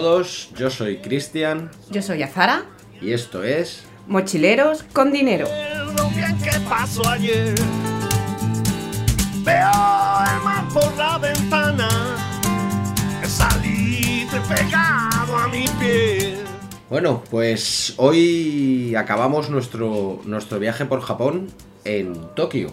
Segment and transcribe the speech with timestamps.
[0.00, 2.64] todos, yo soy Cristian Yo soy Azara,
[3.02, 3.84] y esto es...
[4.06, 5.46] mochileros con dinero.
[5.94, 7.54] Lo bien que pasó ayer.
[9.44, 11.88] Veo el mar por la ventana.
[13.26, 16.38] Salí pegado a mi piel.
[16.88, 21.48] Bueno, pues hoy acabamos nuestro, nuestro viaje por Japón
[21.84, 22.72] en Tokio.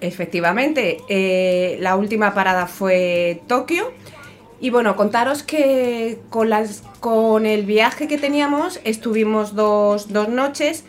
[0.00, 3.92] Efectivamente, eh, la última parada fue Tokio.
[4.60, 10.84] Y bueno, contaros que con, las, con el viaje que teníamos estuvimos dos, dos noches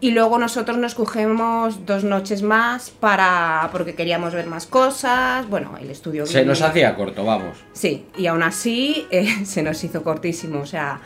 [0.00, 5.46] y luego nosotros nos cogemos dos noches más para porque queríamos ver más cosas.
[5.48, 6.24] Bueno, el estudio.
[6.24, 7.58] Se nos hacía corto, vamos.
[7.74, 10.60] Sí, y aún así eh, se nos hizo cortísimo.
[10.60, 11.00] O sea,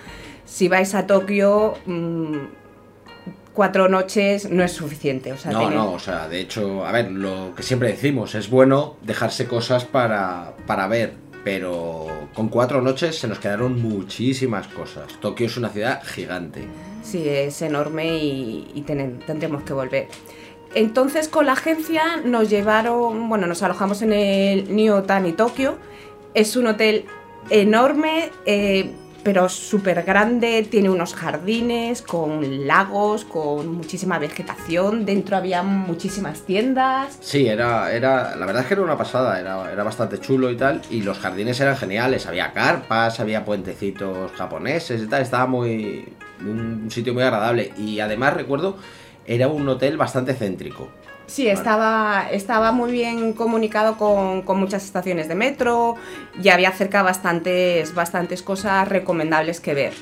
[0.44, 2.36] si vais a Tokio, mm,
[3.52, 5.32] cuatro noches no es suficiente.
[5.32, 8.48] O sea, No, no, o sea, de hecho, a ver, lo que siempre decimos, es
[8.48, 11.14] bueno dejarse cosas para, para ver,
[11.44, 15.06] pero con cuatro noches se nos quedaron muchísimas cosas.
[15.20, 16.66] Tokio es una ciudad gigante.
[17.02, 20.08] Sí, es enorme y, tendremos que volver.
[20.74, 25.76] Entonces con la agencia nos llevaron, bueno, nos alojamos en el New Otani Tokio.
[26.32, 27.04] Es un hotel
[27.50, 28.90] enorme, eh,
[29.24, 37.18] pero súper grande, tiene unos jardines con lagos, con muchísima vegetación, dentro había muchísimas tiendas.
[37.20, 40.56] Sí, era, era, la verdad es que era una pasada, era, era bastante chulo y
[40.56, 46.06] tal, y los jardines eran geniales, había carpas, había puentecitos japoneses y tal, estaba muy,
[46.40, 48.76] un sitio muy agradable, y además recuerdo,
[49.26, 50.90] era un hotel bastante céntrico.
[51.26, 55.96] Sí, estaba, estaba muy bien comunicado con, con muchas estaciones de metro
[56.42, 59.92] y había cerca bastantes, bastantes cosas recomendables que ver.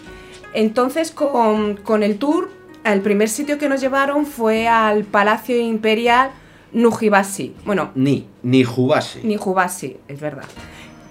[0.52, 2.50] Entonces, con, con el tour,
[2.84, 6.30] el primer sitio que nos llevaron fue al Palacio Imperial
[6.72, 7.54] Nujibashi.
[7.64, 9.22] Bueno, Ni, ni Jubase.
[9.22, 10.44] Nijibashi, es verdad.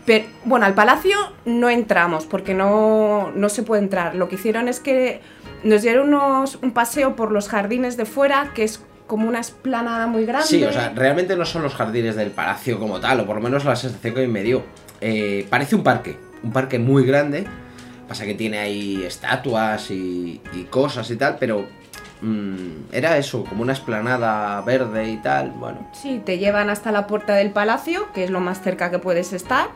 [0.05, 4.15] Pero, bueno, al palacio no entramos porque no, no se puede entrar.
[4.15, 5.21] Lo que hicieron es que
[5.63, 10.07] nos dieron unos- un paseo por los jardines de fuera, que es como una esplanada
[10.07, 10.47] muy grande.
[10.47, 13.41] Sí, o sea, realmente no son los jardines del palacio como tal, o por lo
[13.41, 14.63] menos la sensación que me dio.
[15.01, 17.45] Eh, parece un parque, un parque muy grande.
[18.07, 21.67] Pasa que tiene ahí estatuas y, y cosas y tal, pero
[22.21, 25.51] mm, era eso, como una esplanada verde y tal.
[25.51, 28.99] Bueno, Sí, te llevan hasta la puerta del palacio, que es lo más cerca que
[28.99, 29.67] puedes estar.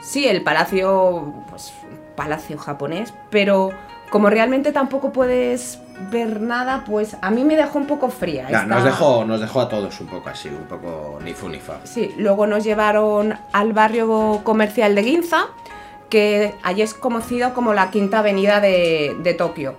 [0.00, 1.72] Sí, el palacio, pues,
[2.14, 3.72] palacio japonés, pero
[4.10, 5.80] como realmente tampoco puedes
[6.10, 8.44] ver nada, pues a mí me dejó un poco fría.
[8.46, 11.58] esta- nos, dejó, nos dejó a todos un poco así, un poco ni fu ni
[11.58, 11.78] fa.
[11.84, 15.46] Sí, luego nos llevaron al barrio comercial de Ginza,
[16.10, 19.74] que allí es conocido como la quinta avenida de, de Tokio.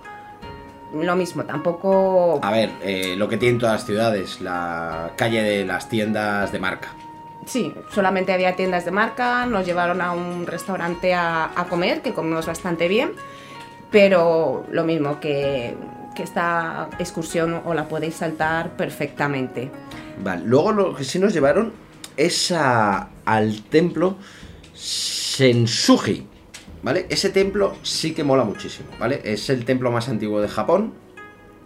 [0.94, 2.40] Lo mismo, tampoco...
[2.42, 6.58] A ver, eh, lo que tienen todas las ciudades, la calle de las tiendas de
[6.58, 6.88] marca.
[7.44, 12.12] Sí, solamente había tiendas de marca, nos llevaron a un restaurante a, a comer, que
[12.14, 13.12] comimos bastante bien,
[13.90, 15.74] pero lo mismo que,
[16.18, 19.70] que esta excursión o la podéis saltar perfectamente.
[20.22, 21.72] Vale, luego lo que sí nos llevaron
[22.16, 24.16] es a- al templo
[24.74, 26.26] Sensuji,
[26.82, 27.06] ¿vale?
[27.08, 29.20] Ese templo sí que mola muchísimo, ¿vale?
[29.24, 30.92] Es el templo más antiguo de Japón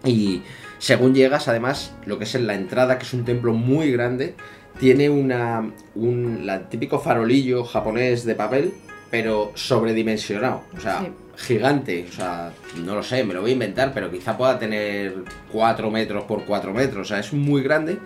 [0.04, 0.42] y
[0.78, 4.34] según llegas, además, lo que es en la entrada, que es un templo muy grande,
[4.80, 8.74] tiene una, un la típico farolillo japonés de papel,
[9.10, 11.12] pero sobredimensionado, o sea, Sí.
[11.36, 15.24] Gigante, o sea, no lo sé, me lo voy a inventar, pero quizá pueda tener
[15.50, 17.98] 4 metros por 4 metros, o sea, es muy grande.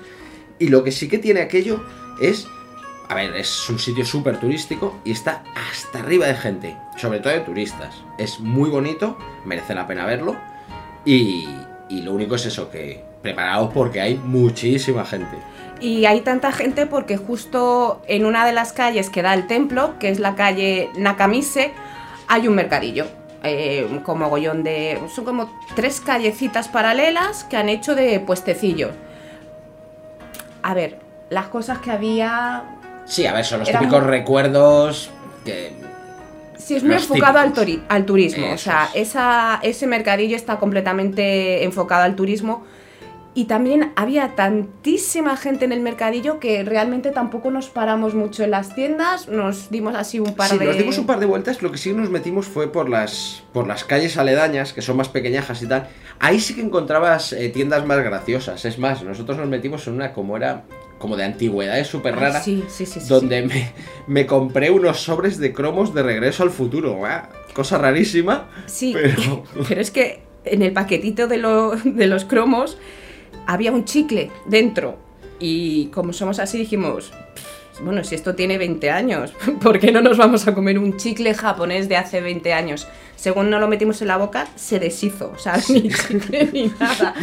[0.58, 1.84] Y lo que sí que tiene aquello
[2.20, 2.46] es,
[3.08, 7.32] a ver, es un sitio súper turístico y está hasta arriba de gente, sobre todo
[7.32, 7.94] de turistas.
[8.18, 10.36] Es muy bonito, merece la pena verlo.
[11.04, 11.48] Y,
[11.88, 15.36] y lo único es eso, que preparaos porque hay muchísima gente.
[15.80, 19.98] Y hay tanta gente porque justo en una de las calles que da el templo,
[19.98, 21.72] que es la calle Nakamise,
[22.28, 23.06] hay un mercadillo.
[23.42, 24.98] eh, con mogollón de.
[25.14, 28.90] Son como tres callecitas paralelas que han hecho de puestecillos.
[30.62, 30.98] A ver,
[31.30, 32.64] las cosas que había.
[33.04, 35.10] Sí, a ver, son los típicos recuerdos
[35.44, 35.72] que...
[36.58, 38.52] Sí, es muy Los enfocado al, turi- al turismo.
[38.52, 42.64] o sea, esa, ese mercadillo está completamente enfocado al turismo.
[43.36, 48.50] Y también había tantísima gente en el mercadillo que realmente tampoco nos paramos mucho en
[48.50, 49.28] las tiendas.
[49.28, 50.64] Nos dimos así un par sí, de.
[50.64, 53.66] nos dimos un par de vueltas, lo que sí nos metimos fue por las, por
[53.66, 55.86] las calles aledañas, que son más pequeñajas y tal.
[56.18, 58.64] Ahí sí que encontrabas eh, tiendas más graciosas.
[58.64, 60.64] Es más, nosotros nos metimos en una como era,
[60.98, 62.40] como de antigüedades súper rara.
[62.40, 63.70] sí, sí, sí, sí, donde me,
[64.06, 66.94] me compré unos sobres de cromos de regreso al futuro.
[66.94, 67.20] ¡guau!
[67.52, 68.48] Cosa rarísima.
[68.64, 72.78] Sí, pero- pero es que en el paquetito de, lo- de los cromos
[73.46, 74.96] había un chicle dentro.
[75.38, 79.32] Y como somos así, dijimos, "Pff, bueno, si esto tiene 20 años,
[79.62, 82.86] ¿por qué no nos vamos a comer un chicle japonés de hace 20 años?
[83.16, 87.14] Según no lo metimos en la boca, se deshizo, o sea, ni chicle ni nada.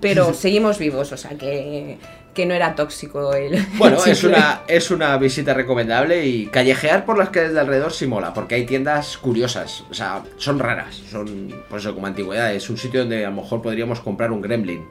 [0.00, 1.98] Pero seguimos vivos, o sea, que,
[2.32, 3.64] que no era tóxico el.
[3.78, 7.92] Bueno, el es una, es una visita recomendable y callejear por las calles de alrededor
[7.92, 12.52] sí mola, porque hay tiendas curiosas, o sea, son raras, son, pues eso, como antigüedad,
[12.54, 14.84] es un sitio donde a lo mejor podríamos comprar un gremlin.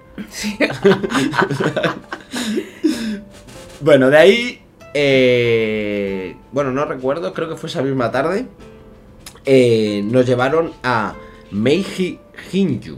[3.82, 4.62] bueno, de ahí,
[4.94, 8.46] eh, bueno, no recuerdo, creo que fue esa misma tarde,
[9.46, 11.16] eh, nos llevaron a
[11.52, 12.20] Meiji
[12.52, 12.98] Hinju,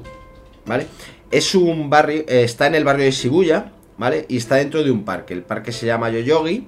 [0.66, 0.88] ¿vale?
[1.32, 4.26] Es un barrio, eh, está en el barrio de Shibuya, ¿vale?
[4.30, 6.68] Y está dentro de un parque, el parque se llama Yoyogi,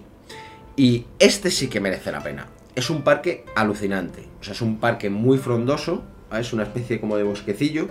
[0.75, 2.47] y este sí que merece la pena.
[2.75, 6.03] Es un parque alucinante, o sea, es un parque muy frondoso,
[6.38, 7.88] es una especie como de bosquecillo,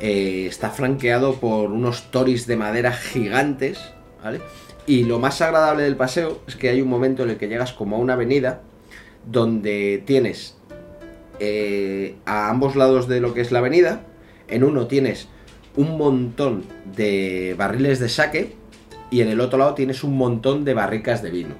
[0.00, 3.80] eh, está flanqueado por unos toris de madera gigantes,
[4.22, 4.40] ¿vale?
[4.86, 7.72] Y lo más agradable del paseo es que hay un momento en el que llegas
[7.72, 8.62] como a una avenida
[9.24, 10.56] donde tienes
[11.44, 14.02] eh, a ambos lados de lo que es la avenida,
[14.46, 15.26] en uno tienes
[15.74, 16.62] un montón
[16.94, 18.54] de barriles de saque
[19.10, 21.56] y en el otro lado tienes un montón de barricas de vino.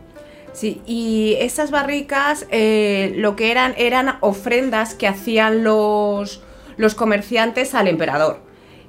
[0.53, 6.45] Sí, y esas barricas eh, lo que eran eran ofrendas que hacían los,
[6.77, 8.39] los comerciantes al emperador.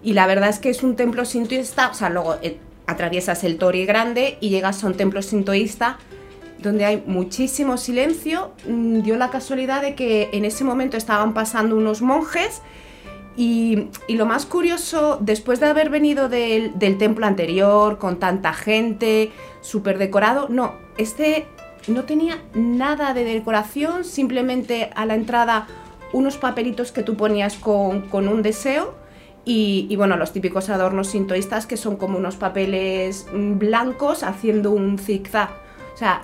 [0.03, 3.57] Y la verdad es que es un templo sintoísta, o sea, luego eh, atraviesas el
[3.57, 5.97] Tori grande y llegas a un templo sintoísta
[6.63, 8.53] donde hay muchísimo silencio.
[8.67, 12.61] Mm, Dio la casualidad de que en ese momento estaban pasando unos monjes
[13.35, 18.53] y, y lo más curioso, después de haber venido del, del templo anterior, con tanta
[18.53, 19.31] gente,
[19.61, 21.45] súper decorado, no, este
[21.87, 25.67] no tenía nada de decoración, simplemente a la entrada
[26.13, 28.93] unos papelitos que tú ponías con, con un deseo
[29.45, 34.71] y, y, bueno, los típicos adornos sintoístas que son como unos papeles mm, blancos haciendo
[34.71, 35.49] un zigzag.
[35.93, 36.23] O sea,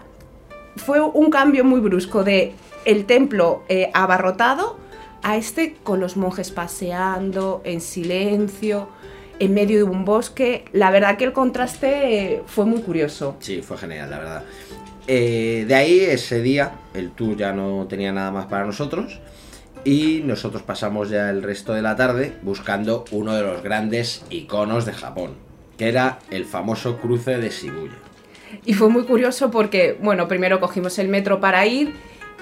[0.80, 2.54] fue un cambio muy brusco de
[2.86, 4.78] el templo eh, abarrotado
[5.22, 8.90] a este con los monjes paseando en silencio,
[9.40, 10.66] en medio de un bosque.
[10.74, 13.36] La verdad que el contraste eh, fue muy curioso.
[13.40, 14.44] Sí, fue genial, la verdad.
[15.08, 19.20] Eh, de ahí, ese día, el tour ya no tenía nada más para nosotros.
[19.84, 24.86] Y nosotros pasamos ya el resto de la tarde buscando uno de los grandes iconos
[24.86, 25.36] de Japón,
[25.78, 28.09] que era el famoso cruce de Shibuya.
[28.66, 31.94] Y fue muy curioso porque, bueno, primero cogimos el metro para ir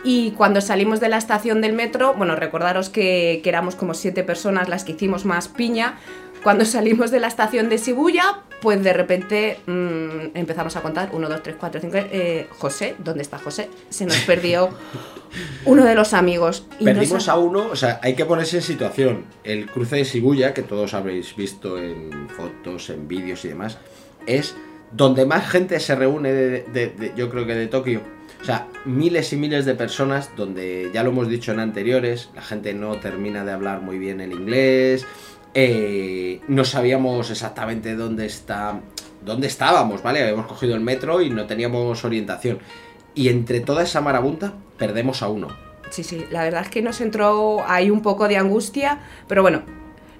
[0.03, 4.23] y cuando salimos de la estación del metro, bueno, recordaros que, que éramos como siete
[4.23, 5.97] personas las que hicimos más piña.
[6.43, 11.29] Cuando salimos de la estación de Shibuya, pues de repente mmm, empezamos a contar, 1,
[11.29, 13.69] 2, 3, 4, 5, eh, José, ¿dónde está José?
[13.89, 14.69] Se nos perdió
[15.65, 16.65] uno de los amigos.
[16.79, 19.25] Y Perdimos a uno, o sea, hay que ponerse en situación.
[19.43, 23.77] El cruce de Shibuya, que todos habréis visto en fotos, en vídeos y demás,
[24.25, 24.55] es
[24.91, 28.01] donde más gente se reúne, de, yo creo que de Tokio.
[28.41, 32.41] O sea, miles y miles de personas donde, ya lo hemos dicho en anteriores, la
[32.41, 35.05] gente no termina de hablar muy bien el inglés,
[35.53, 38.79] eh, no sabíamos exactamente dónde está,
[39.25, 40.21] dónde estábamos, ¿vale?
[40.21, 42.59] Habíamos cogido el metro y no teníamos orientación.
[43.15, 45.47] Y entre toda esa marabunta, perdemos a uno.
[45.89, 49.63] Sí, sí, la verdad es que nos entró ahí un poco de angustia, pero bueno,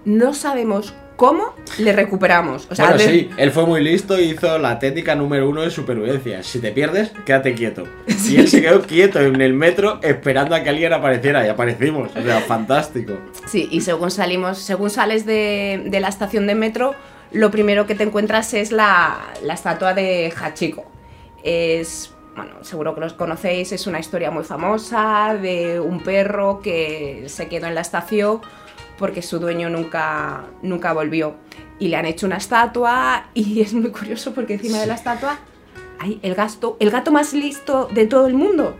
[0.05, 2.67] no sabemos cómo le recuperamos.
[2.71, 3.09] O sea, bueno, de...
[3.09, 6.43] sí, él fue muy listo y hizo la técnica número uno de supervivencia.
[6.43, 7.83] Si te pierdes, quédate quieto.
[8.07, 8.27] Sí.
[8.37, 12.11] Y él se quedó quieto en el metro esperando a que alguien apareciera y aparecimos.
[12.15, 13.17] O sea, fantástico.
[13.47, 16.93] Sí, y según salimos, según sales de, de la estación de metro,
[17.31, 20.85] lo primero que te encuentras es la, la estatua de Hachiko.
[21.41, 27.23] Es bueno, seguro que los conocéis, es una historia muy famosa de un perro que
[27.27, 28.41] se quedó en la estación
[28.97, 31.35] porque su dueño nunca, nunca volvió.
[31.79, 34.81] Y le han hecho una estatua y es muy curioso porque encima sí.
[34.81, 35.39] de la estatua
[35.99, 38.75] hay el, gasto, el gato más listo de todo el mundo.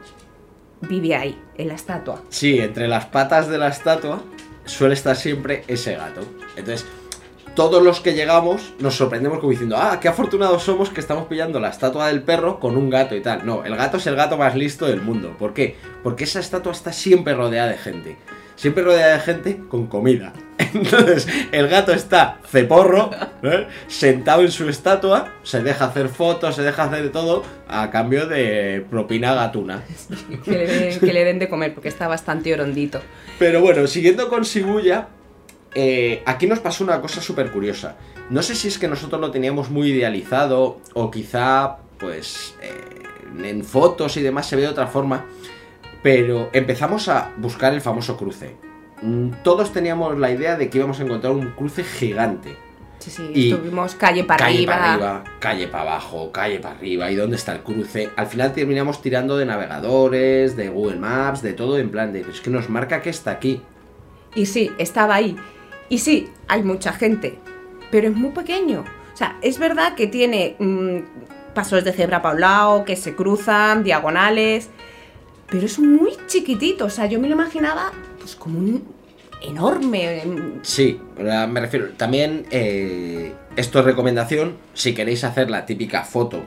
[0.82, 2.22] Vive ahí, en la estatua.
[2.30, 4.22] Sí, entre las patas de la estatua
[4.66, 6.22] suele estar siempre ese gato.
[6.56, 6.86] Entonces,
[7.56, 11.60] todos los que llegamos nos sorprendemos como diciendo, ah, qué afortunados somos que estamos pillando
[11.60, 13.44] la estatua del perro con un gato y tal.
[13.44, 15.36] No, el gato es el gato más listo del mundo.
[15.40, 15.76] ¿Por qué?
[16.04, 18.18] Porque esa estatua está siempre rodeada de gente
[18.58, 20.34] siempre rodeada de gente con comida.
[20.74, 23.12] Entonces, el gato está ceporro,
[23.44, 23.68] ¿eh?
[23.88, 28.28] sentado en su estatua, se deja hacer fotos, se deja hacer de todo, a cambio
[28.28, 29.84] de propina gatuna.
[30.44, 33.00] que, le den, que, le den, de comer, porque está bastante orondito.
[33.40, 35.08] Pero bueno, siguiendo con Shibuya,
[35.76, 37.96] eh, aquí nos pasó una cosa súper curiosa.
[38.32, 43.64] No sé si es que nosotros lo teníamos muy idealizado, o quizá, pues, eh, en
[43.64, 45.26] fotos y demás se ve de otra forma.
[46.08, 48.56] Pero empezamos a buscar el famoso cruce.
[49.02, 52.56] Mm, Todos teníamos la idea de que íbamos a encontrar un cruce gigante.
[53.00, 54.74] Sí, sí, y estuvimos calle para calle arriba.
[54.74, 57.12] Para arriba, calle para abajo, calle para arriba.
[57.12, 58.10] ¿Y dónde está el cruce?
[58.16, 62.22] Al final terminamos tirando de navegadores, de Google Maps, de todo, en plan de.
[62.22, 63.62] Es que nos marca que está aquí.
[64.34, 65.36] Y sí, estaba ahí.
[65.90, 67.38] Y sí, hay mucha gente,
[67.92, 68.86] pero es muy pequeño.
[69.14, 73.14] O sea, es verdad que tiene mm, pasos de cebra para un lado, que se
[73.14, 74.70] cruzan, diagonales,
[75.50, 76.86] pero es muy chiquitito.
[76.86, 78.84] O sea, yo me lo imaginaba pues como un
[79.42, 80.24] enorme.
[80.26, 81.90] mm, Sí, me refiero.
[81.98, 84.56] También eh, esto es recomendación.
[84.74, 86.44] Si queréis hacer la típica foto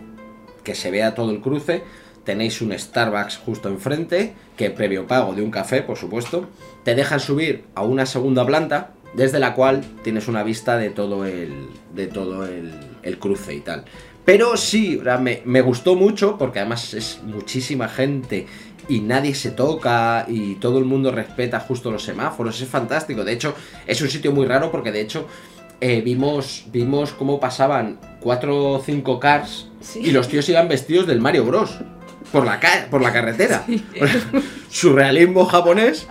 [0.65, 1.83] que se vea todo el cruce,
[2.25, 6.49] tenéis un Starbucks justo enfrente, que previo pago de un café, por supuesto,
[6.85, 11.25] te dejan subir a una segunda planta, desde la cual tienes una vista de todo
[11.25, 13.85] el, de todo el, el cruce y tal.
[14.25, 18.47] Pero sí, me, me gustó mucho porque además es muchísima gente
[18.91, 22.61] y nadie se toca y todo el mundo respeta justo los semáforos.
[22.61, 23.25] Es fantástico.
[23.25, 23.55] De hecho,
[23.87, 25.27] es un sitio muy raro porque de hecho
[25.81, 30.01] eh, vimos, vimos cómo pasaban cuatro o cinco cars Sí.
[30.05, 31.79] y los tíos iban vestidos del Mario Bros.
[32.33, 33.65] Por la, ca- por la carretera.
[34.71, 36.07] Surrealismo japonés.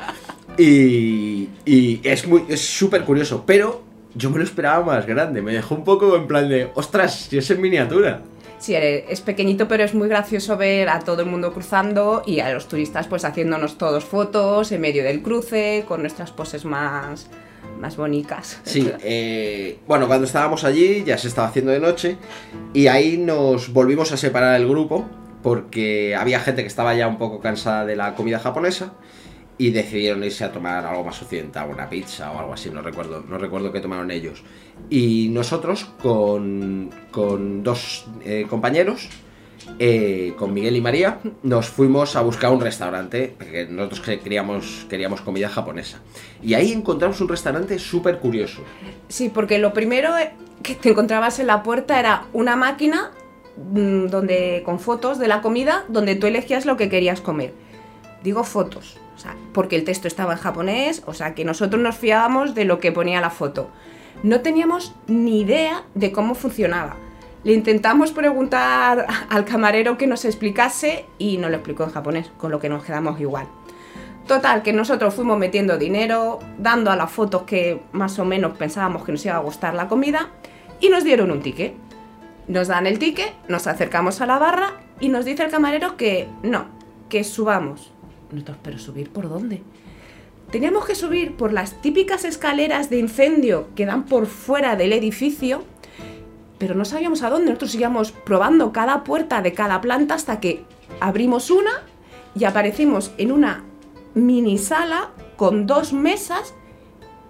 [0.57, 3.43] Y, y es muy es súper curioso.
[3.45, 3.83] Pero
[4.15, 5.41] yo me lo esperaba más grande.
[5.41, 8.21] Me dejó un poco en plan de, ostras, si es en miniatura.
[8.59, 12.41] Sí, eh, es pequeñito, pero es muy gracioso ver a todo el mundo cruzando y
[12.41, 17.27] a los turistas pues haciéndonos todos fotos en medio del cruce, con nuestras poses más,
[17.79, 18.59] más bonitas.
[18.63, 22.17] Sí, eh, bueno, cuando estábamos allí ya se estaba haciendo de noche
[22.73, 25.07] y ahí nos volvimos a separar el grupo
[25.41, 28.91] porque había gente que estaba ya un poco cansada de la comida japonesa
[29.57, 33.23] y decidieron irse a tomar algo más occidental, una pizza o algo así, no recuerdo,
[33.27, 34.43] no recuerdo qué tomaron ellos.
[34.89, 39.07] Y nosotros con, con dos eh, compañeros,
[39.77, 44.86] eh, con Miguel y María, nos fuimos a buscar un restaurante, porque nosotros que- queríamos,
[44.89, 46.00] queríamos comida japonesa.
[46.41, 48.62] Y ahí encontramos un restaurante súper curioso.
[49.09, 50.31] Sí, porque lo primero eh,
[50.63, 53.12] que te encontrabas en la puerta era una máquina
[53.57, 57.53] mm, donde con fotos de la comida donde tú elegías lo que querías comer.
[58.24, 58.98] Digo fotos,
[59.53, 62.91] porque el texto estaba en japonés, o sea, que nosotros nos fiábamos de lo que
[62.91, 63.69] ponía la foto.
[64.23, 66.97] No teníamos ni idea de cómo funcionaba.
[67.45, 72.51] Le intentamos preguntar al camarero que nos explicase y nos lo explicó en japonés, con
[72.51, 73.47] lo que nos quedamos igual.
[74.27, 79.05] Total, que nosotros fuimos metiendo dinero, dando a las fotos que más o menos pensábamos
[79.05, 80.29] que nos iba a gustar la comida,
[80.81, 81.73] y nos dieron un ticket.
[82.47, 86.27] Nos dan el ticket, nos acercamos a la barra y nos dice el camarero que
[86.43, 86.65] no,
[87.07, 87.93] que subamos.
[88.31, 89.61] Nosotros, pero subir por dónde?
[90.51, 95.63] Teníamos que subir por las típicas escaleras de incendio que dan por fuera del edificio,
[96.58, 97.48] pero no sabíamos a dónde.
[97.48, 100.63] Nosotros íbamos probando cada puerta de cada planta hasta que
[101.00, 101.84] abrimos una
[102.34, 103.63] y aparecimos en una
[104.15, 106.56] mini sala con dos mesas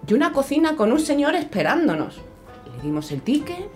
[0.06, 2.22] y una cocina con un señor esperándonos.
[2.74, 3.68] Le dimos el ticket,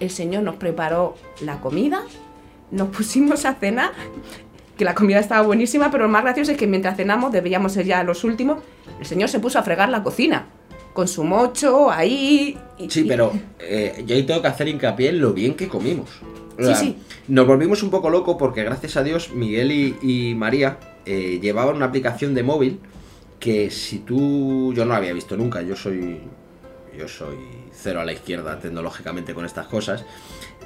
[0.00, 2.04] el señor nos preparó la comida,
[2.70, 3.92] nos pusimos a cenar,
[4.78, 7.84] que la comida estaba buenísima, pero lo más gracioso es que mientras cenamos, debíamos ser
[7.84, 8.58] ya los últimos,
[9.00, 10.46] el señor se puso a fregar la cocina,
[10.94, 12.56] con su mocho ahí.
[12.78, 16.08] y- Sí, pero eh, yo ahí tengo que hacer hincapié en lo bien que comimos.
[16.58, 16.96] O Sí, sí.
[17.28, 21.76] Nos volvimos un poco locos porque gracias a Dios Miguel y, y María eh, llevaban
[21.76, 22.80] una aplicación de móvil
[23.38, 24.72] que si tú...
[24.74, 26.20] Yo no la había visto nunca, yo soy...
[26.96, 27.36] Yo soy
[27.72, 30.04] cero a la izquierda tecnológicamente con estas cosas.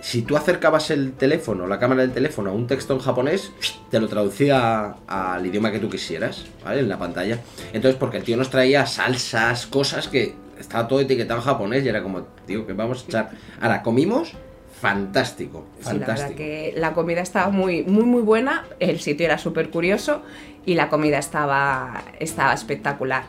[0.03, 3.53] Si tú acercabas el teléfono, la cámara del teléfono a un texto en japonés,
[3.89, 6.81] te lo traducía al idioma que tú quisieras, ¿vale?
[6.81, 7.39] En la pantalla.
[7.73, 11.89] Entonces, porque el tío nos traía salsas, cosas que estaba todo etiquetado en japonés y
[11.89, 13.31] era como, tío, que vamos a echar.
[13.61, 14.33] Ahora, comimos
[14.81, 16.37] fantástico, Sí, la verdad fantástico.
[16.39, 20.23] que la comida estaba muy, muy, muy buena, el sitio era súper curioso
[20.67, 23.23] y la comida estaba, estaba espectacular.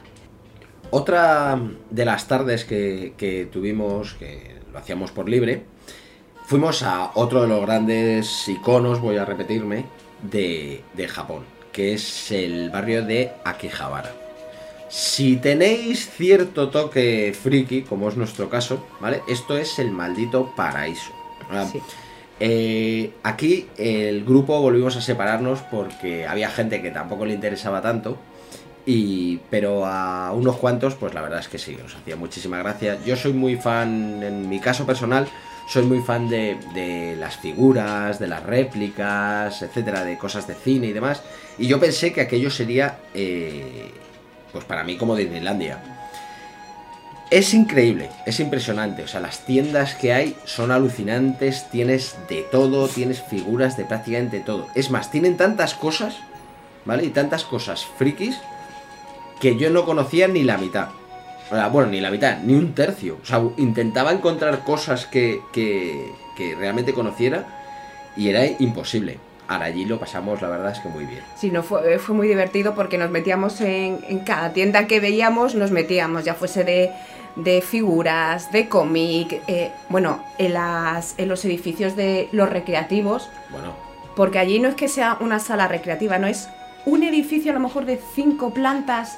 [0.90, 1.60] Otra
[1.92, 5.64] de las tardes que, que tuvimos, que lo hacíamos por libre,
[6.46, 9.86] fuimos a otro de los grandes iconos, voy a repetirme,
[10.22, 14.12] de, de Japón, que es el barrio de Akihabara.
[14.90, 19.22] Si tenéis cierto toque friki, como es nuestro caso, ¿vale?
[19.28, 21.12] Esto es el maldito paraíso.
[21.50, 21.82] Ah, Sí.
[22.40, 28.18] eh, aquí el grupo volvimos a separarnos porque había gente que tampoco le interesaba tanto.
[28.86, 33.00] Y, pero a unos cuantos, pues la verdad es que sí, nos hacía muchísima gracia.
[33.06, 35.28] Yo soy muy fan, en mi caso personal,
[35.68, 40.88] soy muy fan de, de las figuras, de las réplicas, etcétera, de cosas de cine
[40.88, 41.22] y demás.
[41.58, 43.92] Y yo pensé que aquello sería, eh,
[44.52, 45.80] pues para mí como Disneylandia.
[47.30, 49.04] Es increíble, es impresionante.
[49.04, 51.68] O sea, las tiendas que hay son alucinantes.
[51.72, 54.68] Tienes de todo, tienes figuras de prácticamente todo.
[54.76, 56.18] Es más, tienen tantas cosas,
[56.86, 57.06] ¿vale?
[57.06, 58.38] Y tantas cosas frikis
[59.40, 60.90] que yo no conocía ni la mitad.
[61.52, 63.18] O sea, bueno, ni la mitad, ni un tercio.
[63.22, 67.46] O sea, intentaba encontrar cosas que, que, que realmente conociera
[68.16, 69.20] y era imposible.
[69.48, 71.22] ahora allí lo pasamos, la verdad es que muy bien.
[71.36, 75.54] Sí, no, fue, fue muy divertido porque nos metíamos en, en cada tienda que veíamos,
[75.56, 76.92] nos metíamos, ya fuese de,
[77.36, 83.74] de figuras, de cómic, eh, bueno, en, las, en los edificios de los recreativos, Bueno,
[84.16, 86.48] porque allí no es que sea una sala recreativa, no es
[86.86, 89.18] un edificio a lo mejor de cinco plantas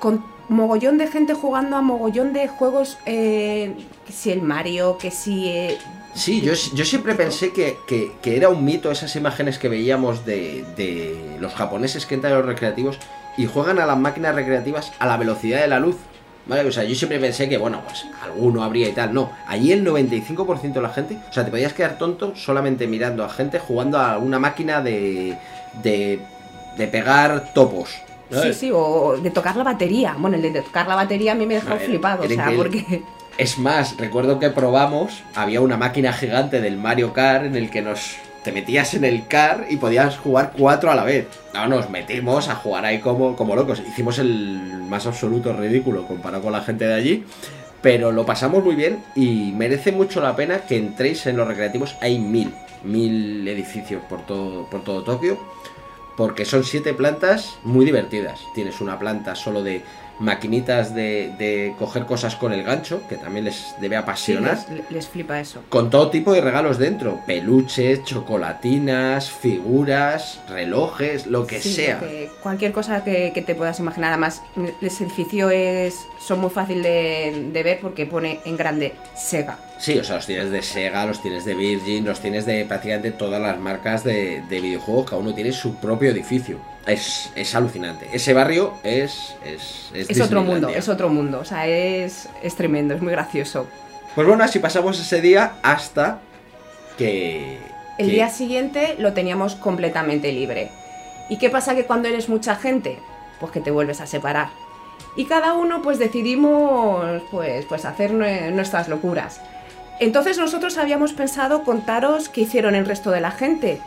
[0.00, 3.74] con mogollón de gente jugando a mogollón de juegos, eh,
[4.06, 5.48] que si el Mario, que si...
[5.48, 5.78] eh,
[6.14, 10.26] Sí, yo, yo siempre pensé que, que- que era un mito esas imágenes que veíamos
[10.26, 12.98] de, de los japoneses que entran a los recreativos
[13.38, 15.96] y juegan a las máquinas recreativas a la velocidad de la luz.
[16.44, 16.68] ¿Vale?
[16.68, 19.14] O sea, yo siempre pensé que, bueno, pues alguno habría y tal.
[19.14, 23.24] No, allí el 95% de la gente, o sea, te podías quedar tonto solamente mirando
[23.24, 25.38] a gente jugando a una máquina de,
[25.84, 26.18] de,
[26.76, 27.90] de pegar topos.
[28.40, 30.14] Sí, sí, o de tocar la batería.
[30.18, 33.02] Bueno, el de tocar la batería a mí me dejó No, flipado, o sea, porque...
[33.38, 37.80] Es más, recuerdo que probamos, había una máquina gigante del Mario Kart en el que
[37.80, 41.26] nos te metías en el car y podías jugar cuatro a la vez.
[41.54, 43.80] No, nos metimos a jugar ahí como, como locos.
[43.86, 44.58] Hicimos el
[44.88, 47.24] más absoluto ridículo comparado con la gente de allí.
[47.80, 51.96] Pero lo pasamos muy bien y merece mucho la pena que entréis en los recreativos.
[52.00, 52.52] Hay mil,
[52.84, 55.38] mil edificios por todo, por todo Tokio.
[56.16, 58.40] Porque son siete plantas muy divertidas.
[58.54, 59.82] Tienes una planta solo de
[60.18, 64.58] maquinitas de, de coger cosas con el gancho, que también les debe Sí, apasionar.
[64.70, 65.62] les, les flipa eso.
[65.68, 67.20] Con todo tipo de regalos dentro.
[67.26, 72.00] Peluches, chocolatinas, figuras, relojes, lo que Sí, sea.
[72.00, 74.10] que- cualquier cosa que, que te puedas imaginar.
[74.12, 79.58] Además, el edificio es, son muy fácil de, de ver porque pone en grande Sega.
[79.78, 83.10] Sí, o sea, los tienes de Sega, los tienes de Virgin, los tienes de prácticamente
[83.10, 85.06] todas las marcas de, de videojuegos.
[85.10, 86.58] Cada uno tiene su propio edificio.
[86.86, 88.08] Es, es alucinante.
[88.12, 89.34] Ese barrio es.
[89.44, 91.38] Es, es Es otro mundo, es otro mundo.
[91.40, 93.66] O sea, es, es tremendo, es muy gracioso.
[94.14, 96.18] Pues bueno, así pasamos ese día hasta
[96.98, 97.58] que.
[97.98, 100.70] El que- día siguiente lo teníamos completamente libre.
[101.28, 102.98] ¿Y qué pasa que cuando eres mucha gente?
[103.38, 104.48] Pues que te vuelves a separar.
[105.16, 109.40] Y cada uno pues decidimos pues, pues hacer nue- nuestras locuras.
[110.00, 113.80] Entonces nosotros habíamos pensado contaros qué hicieron el resto de la gente.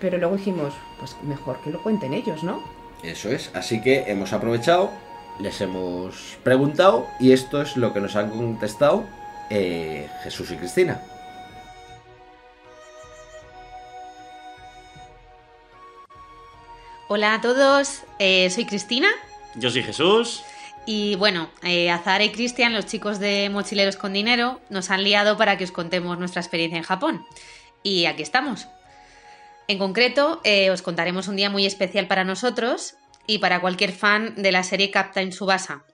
[0.00, 2.62] Pero luego dijimos, pues mejor que lo cuenten ellos, ¿no?
[3.02, 4.90] Eso es, así que hemos aprovechado,
[5.38, 9.04] les hemos preguntado y esto es lo que nos han contestado
[9.50, 11.00] eh, Jesús y Cristina.
[17.08, 19.08] Hola a todos, eh, soy Cristina
[19.54, 20.42] Yo soy Jesús.
[20.86, 25.36] y bueno, eh, Azara y Cristian, los chicos de Mochileros con Dinero, nos han liado
[25.36, 27.24] para que os contemos nuestra experiencia en Japón.
[27.82, 28.66] Y aquí estamos.
[29.68, 32.94] En concreto, eh, os contaremos un día muy especial para nosotros
[33.26, 35.84] y para cualquier fan de la serie Captain Subasa.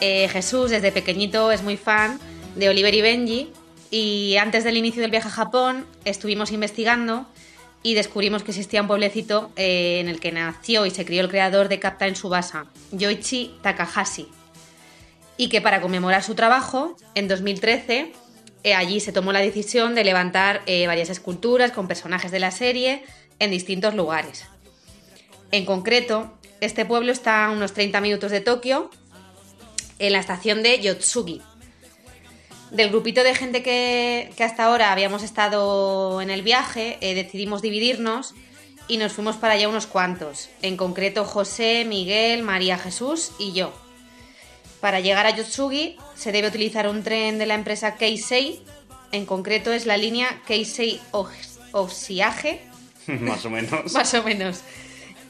[0.00, 2.18] Eh, Jesús desde pequeñito es muy fan
[2.56, 3.52] de Oliver y Benji
[3.90, 7.26] y antes del inicio del viaje a Japón estuvimos investigando
[7.82, 11.28] y descubrimos que existía un pueblecito eh, en el que nació y se crió el
[11.28, 14.28] creador de Captain Subasa, Yoichi Takahashi,
[15.36, 18.12] y que para conmemorar su trabajo, en 2013
[18.64, 22.50] eh, allí se tomó la decisión de levantar eh, varias esculturas con personajes de la
[22.50, 23.04] serie
[23.38, 24.44] en distintos lugares.
[25.52, 28.90] En concreto, este pueblo está a unos 30 minutos de Tokio
[29.98, 31.40] en la estación de Yotsugi.
[32.70, 37.62] Del grupito de gente que, que hasta ahora habíamos estado en el viaje, eh, decidimos
[37.62, 38.34] dividirnos
[38.88, 40.50] y nos fuimos para allá unos cuantos.
[40.62, 43.72] En concreto José, Miguel, María Jesús y yo.
[44.80, 48.62] Para llegar a Yotsugi se debe utilizar un tren de la empresa Keisei,
[49.12, 51.00] en concreto es la línea Keisei
[51.72, 52.60] Osiage,
[53.20, 53.92] Más o menos.
[53.92, 54.60] más o menos.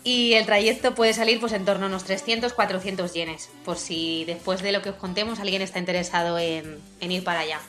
[0.05, 4.25] Y el trayecto puede salir pues en torno a unos 300, 400 yenes, por si
[4.25, 7.61] después de lo que os contemos alguien está interesado en, en ir para allá.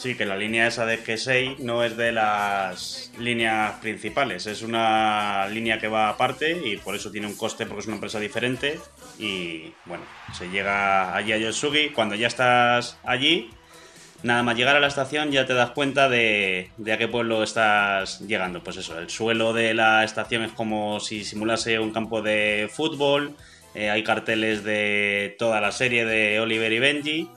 [0.00, 5.46] Sí, que la línea esa de Kesei no es de las líneas principales, es una
[5.48, 8.80] línea que va aparte y por eso tiene un coste porque es una empresa diferente.
[9.18, 11.90] Y bueno, se llega allí a Yosugi.
[11.90, 13.50] Cuando ya estás allí,
[14.22, 17.42] nada más llegar a la estación ya te das cuenta de, de a qué pueblo
[17.42, 18.62] estás llegando.
[18.62, 23.34] Pues eso, el suelo de la estación es como si simulase un campo de fútbol.
[23.74, 27.28] eh, hay carteles de toda la serie de Oliver y Benji.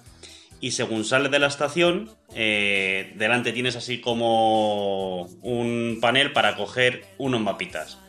[0.60, 7.04] Y según sales de la estación, eh, delante tienes así como un panel para coger
[7.18, 8.00] unos mapitas.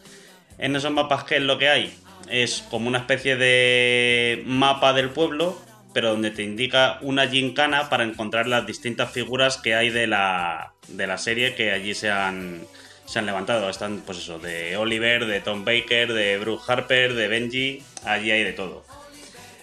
[0.59, 1.93] En esos mapas, ¿qué es lo que hay?
[2.31, 5.59] Es como una especie de mapa del pueblo,
[5.95, 10.75] pero donde te indica una gincana para encontrar las distintas figuras que hay de la,
[10.89, 12.61] de la serie que allí se han,
[13.07, 13.71] se han levantado.
[13.71, 18.43] Están, pues eso, de Oliver, de Tom Baker, de Bruce Harper, de Benji, allí hay
[18.45, 18.85] de todo.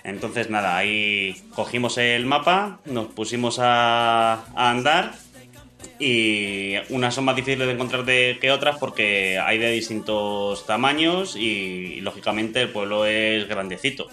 [0.04, 5.14] Entonces, nada, ahí cogimos el mapa, nos pusimos a, andar
[6.00, 12.02] y unas son más difíciles de encontrar que otras porque hay de distintos tamaños y,
[12.02, 14.08] lógicamente el pueblo es grandecito,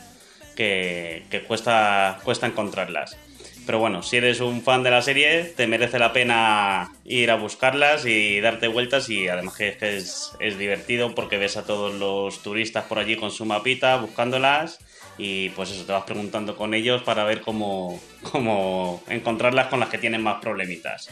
[0.58, 3.16] que, cuesta, cuesta encontrarlas.
[3.64, 7.36] Pero bueno, si eres un fan de la serie, te merece la pena ir a
[7.36, 12.42] buscarlas y darte vueltas y además que es, es divertido porque ves a todos los
[12.42, 14.80] turistas por allí con su mapita buscándolas
[15.18, 18.00] y pues eso, te vas preguntando con ellos para ver cómo,
[18.32, 21.10] cómo encontrarlas con las que tienen más problemitas.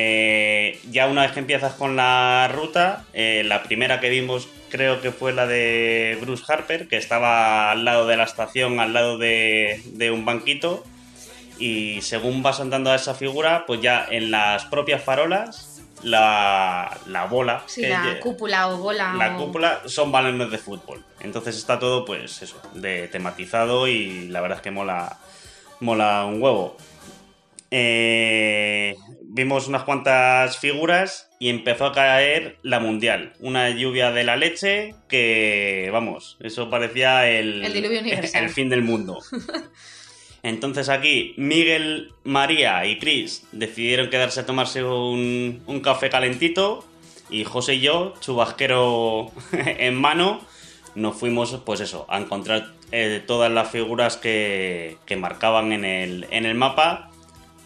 [0.00, 5.00] Eh, ya una vez que empiezas con la ruta, eh, la primera que vimos creo
[5.00, 9.18] que fue la de Bruce Harper, que estaba al lado de la estación, al lado
[9.18, 10.84] de, de un banquito.
[11.58, 17.24] Y según vas andando a esa figura, pues ya en las propias farolas, la, la
[17.24, 17.64] bola.
[17.66, 19.14] Sí, que la cúpula o bola.
[19.14, 21.04] la o- cúpula son balones de fútbol.
[21.18, 25.18] Entonces está todo, pues eso, de tematizado y la verdad es que mola,
[25.80, 26.76] mola un huevo.
[27.72, 28.94] Eh,
[29.38, 33.34] vimos unas cuantas figuras y empezó a caer la mundial.
[33.38, 38.44] Una lluvia de la leche que, vamos, eso parecía el, El diluvio universal.
[38.44, 39.20] el fin del mundo.
[40.42, 46.84] Entonces aquí Miguel, María y Chris decidieron quedarse a tomarse un, un café calentito
[47.30, 50.40] y José y yo, chubasquero en mano,
[50.94, 56.26] nos fuimos pues eso, a encontrar eh, todas las figuras que, que marcaban en el,
[56.30, 57.07] en el mapa,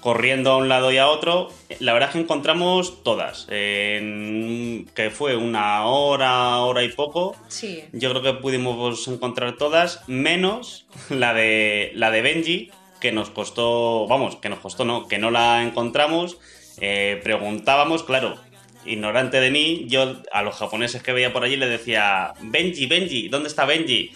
[0.02, 1.48] corriendo a un lado y a otro.
[1.78, 3.46] La verdad es que encontramos todas,
[3.96, 7.34] en- que fue una hora, hora y poco.
[7.48, 7.84] Sí.
[7.92, 14.06] Yo creo que pudimos encontrar todas, menos la de la de Benji, que nos costó,
[14.06, 16.36] vamos, que nos costó no, que no la encontramos.
[16.80, 18.36] Eh, preguntábamos, claro,
[18.84, 23.28] ignorante de mí, yo a los japoneses que veía por allí les decía, Benji, Benji,
[23.28, 24.10] ¿dónde está Benji?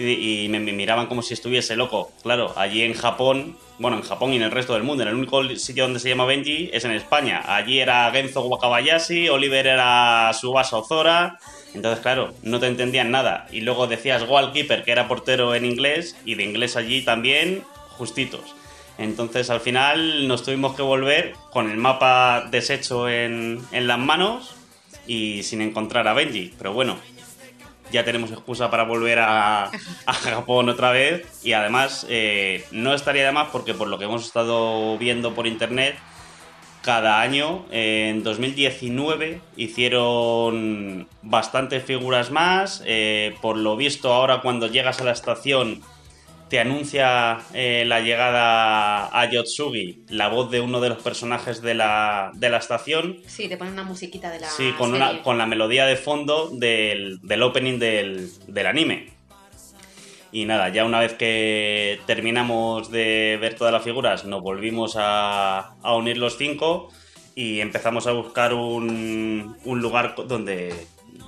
[0.00, 2.10] Y, me, miraban como si estuviese loco.
[2.22, 5.14] Claro, allí en Japón, bueno, en Japón y en el resto del mundo, en el
[5.14, 7.42] único sitio donde se llama Benji es en España.
[7.46, 11.38] Allí era Genzo Wakabayashi, Oliver era Subasa Ozora.
[11.74, 13.46] Entonces, claro, no te entendían nada.
[13.52, 17.62] Y luego decías goalkeeper, que era portero en inglés, y de inglés allí también,
[17.98, 18.54] justitos.
[18.98, 24.54] Entonces, al final nos tuvimos que volver con el mapa deshecho en, en las manos
[25.06, 26.52] y sin encontrar a Benji.
[26.58, 26.98] Pero bueno,
[27.90, 29.70] ya tenemos excusa para volver a,
[30.06, 31.26] Japón otra vez.
[31.44, 35.46] Y además, eh, no estaría de más porque por lo que hemos estado viendo por
[35.46, 35.96] internet,
[36.82, 42.82] cada año, en 2019, hicieron bastantes figuras más.
[42.86, 45.82] Eh, por lo visto, ahora cuando llegas a la estación,
[46.50, 51.74] te anuncia eh, la llegada a Yotsugi, la voz de uno de los personajes de
[51.74, 53.20] la, de la estación.
[53.26, 54.50] Sí, te ponen una musiquita de la.
[54.50, 55.10] Sí, con, serie.
[55.10, 59.10] una, con la melodía de fondo del, del opening del, del anime.
[60.32, 65.76] Y nada, ya una vez que terminamos de ver todas las figuras, nos volvimos a,
[65.82, 66.90] a unir los cinco
[67.36, 70.74] y empezamos a buscar un, un lugar donde,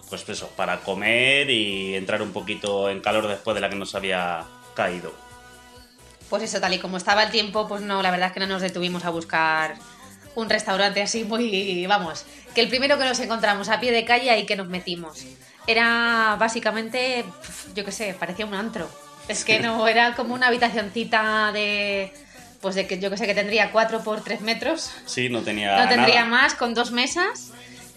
[0.09, 3.95] pues eso, para comer y entrar un poquito en calor después de la que nos
[3.95, 5.15] había caído.
[6.29, 8.47] Pues eso, tal y como estaba el tiempo, pues no, la verdad es que no
[8.47, 9.75] nos detuvimos a buscar
[10.35, 14.31] un restaurante así muy, vamos, que el primero que nos encontramos a pie de calle
[14.31, 15.25] ahí que nos metimos.
[15.67, 17.25] Era básicamente,
[17.75, 18.89] yo qué sé, parecía un antro.
[19.29, 22.13] Es que no, era como una habitacioncita de,
[22.61, 24.91] pues de que yo que sé, que tendría 4 por 3 metros.
[25.07, 26.43] Sí, no tenía No tendría nada.
[26.43, 27.51] más, con dos mesas.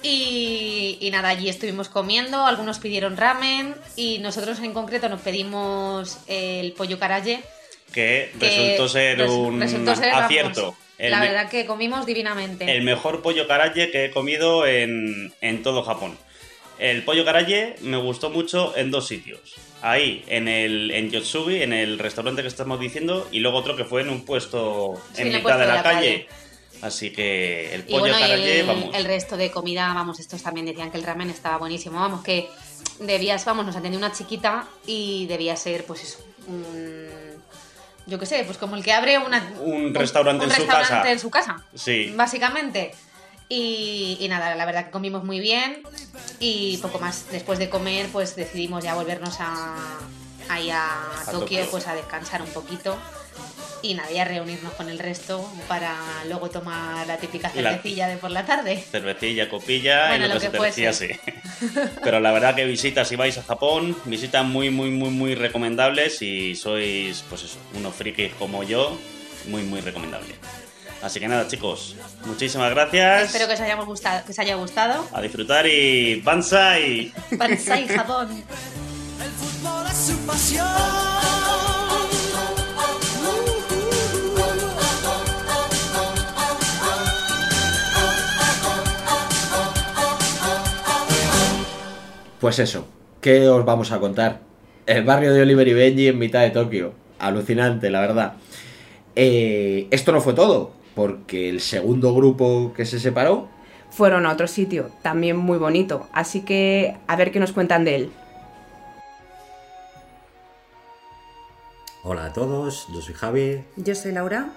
[0.03, 6.19] Y, y nada, allí estuvimos comiendo, algunos pidieron ramen y nosotros en concreto nos pedimos
[6.27, 7.41] el pollo caraye.
[7.91, 10.75] Que que resultó ser un resultó ser, vamos, acierto.
[10.97, 12.71] La verdad que comimos divinamente.
[12.71, 16.17] el mejor pollo karaye que he comido en, en todo Japón.
[16.77, 19.55] El pollo karaye me gustó mucho en dos sitios.
[19.81, 23.85] Ahí, en el en Yotsugi, en el restaurante que estamos diciendo, y luego otro que
[23.85, 26.27] fue en un puesto Sí, en mitad puesto de de la, la calle.
[26.85, 28.89] Así que el pollo bueno, y karaye, el, vamos.
[28.93, 31.99] el resto de comida, vamos, estos también decían que el ramen estaba buenísimo.
[31.99, 32.47] Vamos, que
[32.99, 37.09] debías, vamos, nos atendió una chiquita y debía ser, pues eso, un-
[38.05, 40.93] yo qué sé, pues como el que abre una, Un restaurante un en su restaurante
[40.95, 41.11] casa.
[41.11, 41.65] en su casa.
[41.73, 42.13] Sí.
[42.15, 42.91] Básicamente.
[43.49, 45.81] Y, y nada, la verdad que comimos muy bien
[46.39, 47.25] y poco más.
[47.31, 49.75] Después de comer, pues decidimos ya volvernos a,
[50.49, 50.83] ahí a,
[51.21, 51.67] A Tokio, Tokio.
[51.71, 52.95] pues a descansar un poquito.
[53.81, 55.95] Y nada, ya reunirnos con el resto para
[56.27, 58.83] luego tomar la típica La- cervecilla de por la tarde.
[58.91, 61.07] Cervecilla, copilla Bueno, y lo, lo que, que se te decía, sí.
[62.03, 66.21] Pero la verdad que visitas si vais a Japón, visitas muy, muy, muy, muy recomendables
[66.21, 68.97] y sois, pues eso, unos frikis como yo,
[69.47, 70.33] muy, muy recomendable.
[71.03, 73.25] Así que nada, chicos, muchísimas gracias.
[73.25, 75.07] Espero que os, hayamos gustado, que os haya gustado.
[75.13, 77.13] A disfrutar y Banzai.
[77.31, 78.43] Banzai Japón.
[79.23, 80.65] El fútbol es su pasión.
[92.45, 92.85] Pues eso,
[93.21, 94.41] ¿qué os vamos a contar?
[94.85, 96.93] El barrio de Oliver y Benji en mitad de Tokio.
[97.17, 98.33] Alucinante, la verdad.
[99.15, 103.47] Eh, esto no fue todo, porque el segundo grupo que se separó
[103.89, 106.07] Fueron a otro sitio, también muy bonito.
[106.13, 108.11] Así que a ver qué nos cuentan de él.
[112.03, 113.63] Hola a todos, yo soy Javi.
[113.75, 114.49] Yo soy Laura,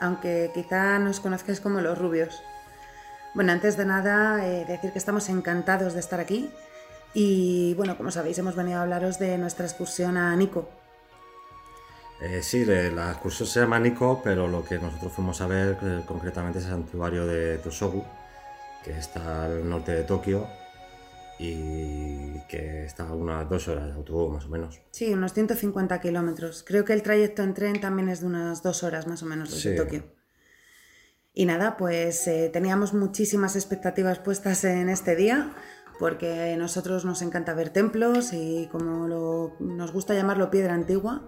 [0.00, 2.42] aunque quizá nos conozcáis como los rubios.
[3.36, 6.50] Bueno, antes de nada, eh, decir que estamos encantados de estar aquí.
[7.18, 10.68] Y bueno, como sabéis, hemos venido a hablaros de nuestra excursión a Nico.
[12.20, 16.02] Eh, sí, la excursión se llama Nico, pero lo que nosotros fuimos a ver eh,
[16.06, 18.04] concretamente es el santuario de Tosogu,
[18.84, 20.46] que está al norte de Tokio
[21.38, 24.78] y que está a unas dos horas de autobús más o menos.
[24.90, 26.64] Sí, unos 150 kilómetros.
[26.66, 29.50] Creo que el trayecto en tren también es de unas dos horas más o menos
[29.50, 29.76] desde Sí.
[29.76, 30.04] Tokio.
[31.32, 35.54] Y nada, pues eh, teníamos muchísimas expectativas puestas en este día,
[35.98, 41.22] porque a nosotros nos encanta ver templos y como lo- nos gusta llamarlo piedra antigua.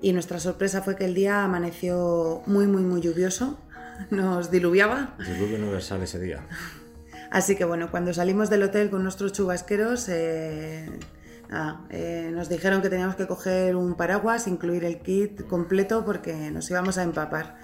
[0.00, 3.58] Y nuestra sorpresa fue que el día amaneció muy, muy, muy lluvioso.
[4.10, 5.14] Nos diluviaba.
[5.18, 6.44] Diluvio universal ese día.
[7.30, 10.90] Así que bueno, cuando salimos del hotel con nuestros chubasqueros, eh,
[11.48, 16.50] nada, eh, nos dijeron que teníamos que coger un paraguas, incluir el kit completo porque
[16.50, 17.56] nos íbamos a empapar.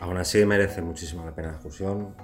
[0.00, 2.14] Aún así merece muchísimo la pena la excursión.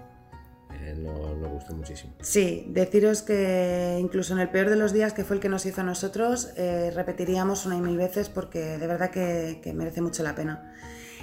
[0.85, 2.15] Eh, nos, nos gustó muchísimo.
[2.21, 5.65] Sí, deciros que incluso en el peor de los días, que fue el que nos
[5.65, 10.23] hizo a nosotros, eh, repetiríamos una y mil veces porque de verdad que, merece mucho
[10.23, 10.75] la pena.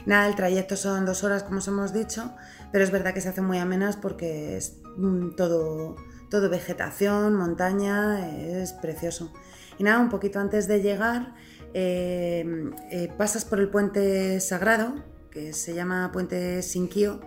[0.06, 2.34] Nada, el trayecto son dos horas, como os hemos dicho,
[2.72, 5.96] pero es verdad que se hacen muy amenas porque es mm, todo,
[6.32, 9.32] todo vegetación, montaña, es precioso.
[9.78, 11.36] Y nada, un poquito antes de llegar,
[11.74, 14.96] eh, eh, pasas por el puente sagrado,
[15.30, 17.22] que se llama Puente Sinkio,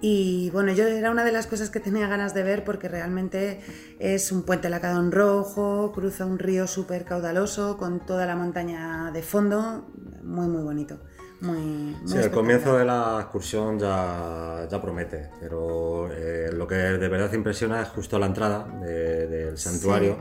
[0.00, 3.60] y bueno, yo era una de las cosas que tenía ganas de ver porque realmente
[3.98, 9.10] es un puente lacado en rojo, cruza un río súper caudaloso con toda la montaña
[9.12, 9.86] de fondo,
[10.22, 10.98] muy muy bonito.
[11.40, 16.74] Muy, muy Sí, el comienzo de la excursión ya, ya promete, pero eh, lo que
[16.74, 20.16] de verdad impresiona es justo la entrada de- del santuario,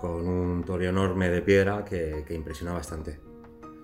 [0.00, 3.20] con un torio enorme de piedra que, que impresiona bastante.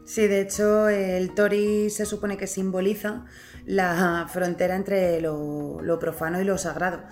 [0.09, 3.27] Sí, de hecho el tori se supone que simboliza
[3.67, 7.03] la frontera entre lo, lo profano y lo sagrado.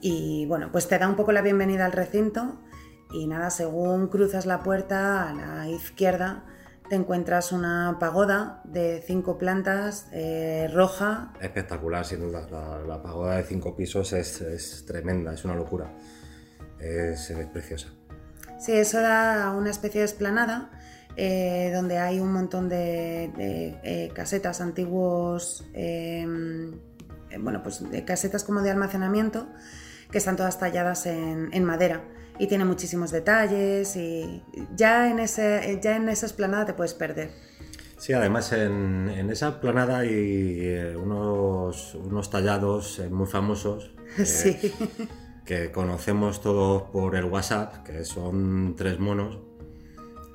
[0.00, 2.62] Y bueno, pues te da un poco la bienvenida al recinto
[3.10, 6.44] y nada, según cruzas la puerta a la izquierda
[6.88, 11.32] te encuentras una pagoda de cinco plantas eh, roja.
[11.40, 12.46] Espectacular, sin duda.
[12.48, 15.92] La, la pagoda de cinco pisos es, es tremenda, es una locura.
[16.78, 17.88] Es, es preciosa.
[18.60, 20.70] Sí, eso da una especie de esplanada
[21.16, 26.26] eh, donde hay un montón de, de, eh, casetas antiguos, eh,
[27.30, 29.46] eh, bueno, pues de casetas como de almacenamiento
[30.10, 32.02] que están todas talladas en, en madera
[32.38, 34.42] y tiene muchísimos detalles y
[34.76, 37.30] ya en, ese, ya en esa esplanada te puedes perder.
[37.96, 44.72] Sí, además en, en esa planada hay unos, unos tallados muy famosos Sí.
[45.44, 49.38] que conocemos todos por el WhatsApp, que son tres monos,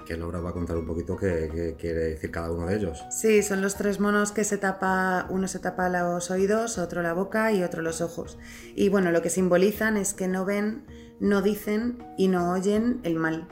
[0.09, 3.05] que Laura va a contar un poquito qué, qué quiere decir cada uno de ellos.
[3.11, 7.13] Sí, son los tres monos que se tapa, uno se tapa los oídos, otro la
[7.13, 8.39] boca y otro los ojos.
[8.75, 10.83] Y bueno, lo que simbolizan es que no ven,
[11.19, 13.47] no dicen y no oyen el mal.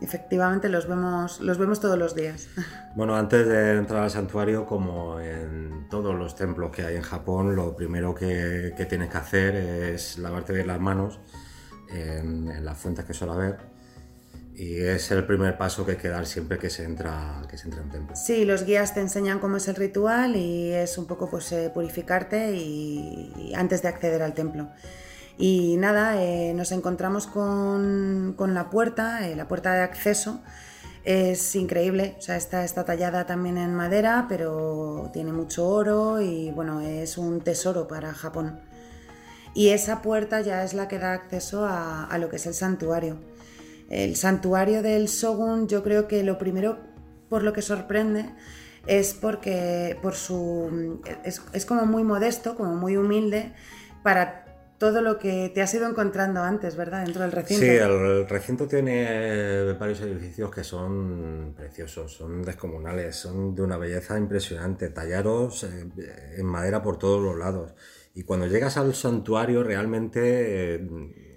[0.00, 2.48] Efectivamente los vemos, los vemos todos los días.
[2.96, 7.54] Bueno, antes de entrar al santuario, como en todos los templos que hay en Japón,
[7.54, 11.20] lo primero que, que tienes que hacer es lavarte bien las manos
[11.88, 13.77] en, en las fuentes que suele haber.
[14.58, 17.68] Y es el primer paso que hay que dar siempre que se entra, que se
[17.68, 18.16] entra en templo.
[18.16, 21.70] Sí, los guías te enseñan cómo es el ritual y es un poco pues eh,
[21.72, 24.68] purificarte y antes de acceder al templo.
[25.38, 30.42] Y nada, eh, nos encontramos con, con la puerta, eh, la puerta de acceso.
[31.04, 36.50] Es increíble, o sea, está, está tallada también en madera, pero tiene mucho oro y
[36.50, 38.58] bueno, es un tesoro para Japón.
[39.54, 42.54] Y esa puerta ya es la que da acceso a, a lo que es el
[42.54, 43.16] santuario.
[43.88, 46.78] El santuario del Shogun, yo creo que lo primero
[47.28, 48.26] por lo que sorprende
[48.86, 53.52] es porque por su es, es como muy modesto, como muy humilde
[54.02, 54.48] para
[54.78, 57.04] todo lo que te has ido encontrando antes, ¿verdad?
[57.04, 57.64] Dentro del recinto.
[57.64, 64.16] Sí, el recinto tiene varios edificios que son preciosos, son descomunales, son de una belleza
[64.16, 67.74] impresionante, tallados eh, en madera por todos los lados.
[68.14, 71.27] Y cuando llegas al santuario realmente eh,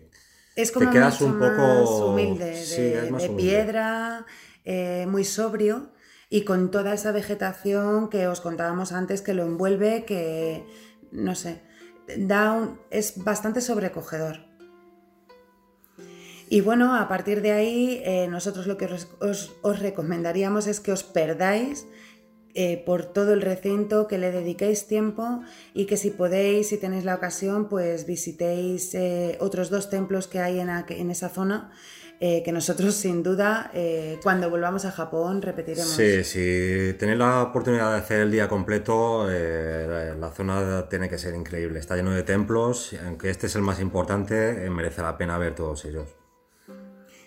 [0.56, 3.52] es como te quedas mucho un poco más humilde, de, Sí, es más de humilde.
[3.52, 4.26] piedra,
[4.66, 5.92] eh, muy sobrio
[6.30, 10.66] y con toda esa vegetación que os contábamos antes que lo envuelve, que
[11.12, 11.62] no sé,
[12.18, 14.46] da un- es bastante sobrecogedor.
[16.50, 20.80] Y bueno, a partir de ahí, eh, nosotros lo que os, os- os recomendaríamos es
[20.82, 21.88] que os perdáis
[22.54, 25.42] eh, por todo el recinto, que le dediquéis tiempo
[25.74, 30.40] y que si podéis, si tenéis la ocasión, pues visitéis eh, otros dos templos que
[30.40, 31.72] hay en, en esa zona,
[32.20, 33.72] eh, que nosotros sin duda,
[34.22, 35.90] cuando volvamos a Japón, repetiremos.
[35.90, 41.34] Sí, si tenéis la oportunidad de hacer el día completo, la zona tiene que ser
[41.34, 41.80] increíble.
[41.80, 45.84] Está lleno de templos, aunque este es el más importante, merece la pena ver todos
[45.86, 46.21] ellos.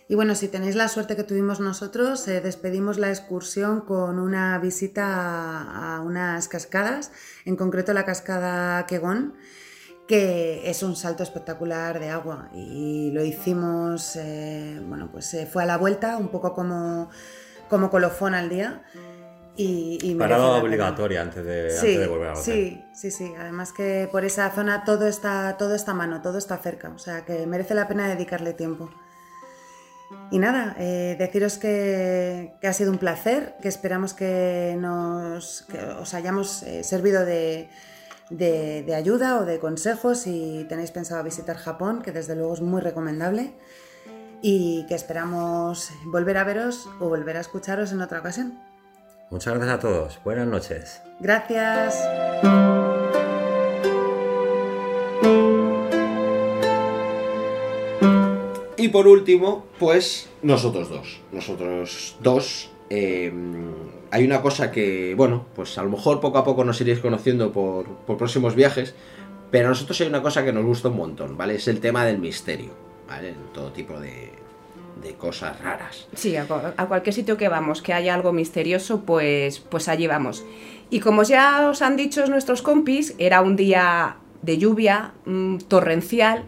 [0.07, 4.59] Y bueno, si tenéis la suerte que tuvimos nosotros, eh, despedimos la excursión con una
[4.59, 7.11] visita a, a unas cascadas,
[7.47, 9.35] en concreto la cascada Kegon,
[10.07, 15.63] que es un salto espectacular de agua y lo hicimos, eh, bueno, pues eh, fue
[15.63, 17.11] a la vuelta, un poco como,
[17.69, 18.83] como colofón al día.
[19.57, 22.45] Y, Parada obligatoria antes de, Sí, antes de volver al hotel.
[22.45, 23.33] sí, sí, sí.
[23.39, 26.91] Además que por esa zona todo está, todo está a mano, todo está cerca.
[26.91, 28.91] O sea que merece la pena dedicarle tiempo.
[30.31, 35.79] Y nada, eh, deciros que, que ha sido un placer, que esperamos que, nos, que
[35.79, 37.69] os hayamos eh, servido de,
[38.31, 42.61] de- de ayuda o de consejos si tenéis pensado visitar Japón, que desde luego es
[42.61, 43.55] muy recomendable.
[44.47, 48.61] Y que esperamos volver a veros o volver a escucharos en otra ocasión.
[49.31, 50.21] Muchas gracias a todos.
[50.23, 51.01] Buenas noches.
[51.19, 51.95] Gracias.
[58.85, 61.19] Y por último, pues nosotros dos.
[61.33, 62.71] Nosotros dos.
[62.91, 63.33] eh,
[64.11, 67.51] hay una cosa que, bueno, pues a lo mejor poco a poco nos iréis conociendo
[67.51, 68.95] por, por próximos viajes.
[69.51, 71.55] Pero a nosotros hay una cosa que nos gusta un montón, ¿vale?
[71.55, 72.73] Es el tema del misterio,
[73.09, 73.35] ¿vale?
[73.55, 74.33] Todo tipo de,
[75.03, 76.07] de cosas raras.
[76.15, 76.45] Sí, a
[76.87, 80.45] cualquier sitio que vamos, que haya algo misterioso, pues, pues allí vamos.
[80.91, 86.45] Y como ya os han dicho nuestros compis, era un día de lluvia, mm, torrencial.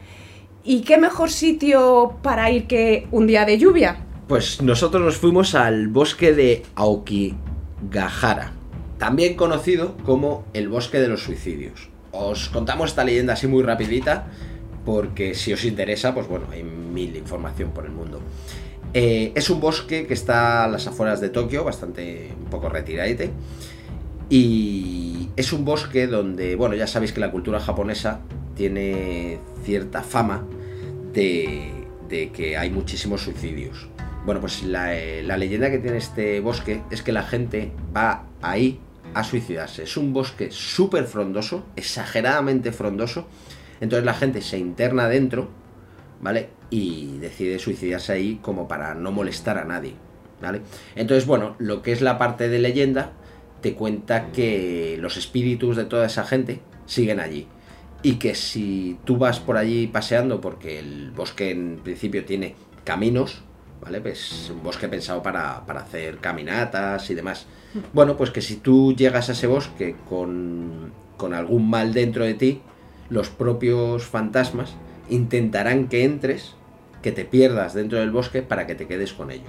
[0.68, 4.04] ¿Y qué mejor sitio para ir que un día de lluvia?
[4.26, 8.52] Pues nosotros nos fuimos al bosque de Aokigahara,
[8.98, 11.88] también conocido como el bosque de los suicidios.
[12.10, 14.26] Os contamos esta leyenda así muy rapidita,
[14.84, 18.20] porque si os interesa, pues bueno, hay mil información por el mundo.
[18.92, 23.30] Eh, es un bosque que está a las afueras de Tokio, bastante un poco retiradete.
[24.28, 28.22] Y es un bosque donde, bueno, ya sabéis que la cultura japonesa
[28.56, 30.42] tiene cierta fama
[31.16, 33.88] de, que hay muchísimos suicidios.
[34.24, 38.26] Bueno, pues la, eh, la leyenda que tiene este bosque es que la gente va
[38.42, 38.80] ahí
[39.14, 39.84] a suicidarse.
[39.84, 43.26] Es un bosque súper frondoso, exageradamente frondoso.
[43.80, 45.48] Entonces la gente se interna dentro,
[46.20, 46.50] ¿vale?
[46.70, 49.94] Y decide suicidarse ahí como para no molestar a nadie,
[50.40, 50.62] ¿vale?
[50.96, 53.12] Entonces, bueno, lo que es la parte de leyenda
[53.60, 57.46] te cuenta que los espíritus de toda esa gente siguen allí.
[58.02, 62.54] Y que si tú vas por allí paseando, porque el bosque en principio tiene
[62.84, 63.42] caminos,
[63.80, 64.00] ¿vale?
[64.00, 67.46] Pues es un bosque pensado para, para hacer caminatas y demás.
[67.92, 72.34] Bueno, pues que si tú llegas a ese bosque con, con algún mal dentro de
[72.34, 72.60] ti,
[73.08, 74.74] los propios fantasmas
[75.08, 76.54] intentarán que entres,
[77.02, 79.46] que te pierdas dentro del bosque para que te quedes con ellos.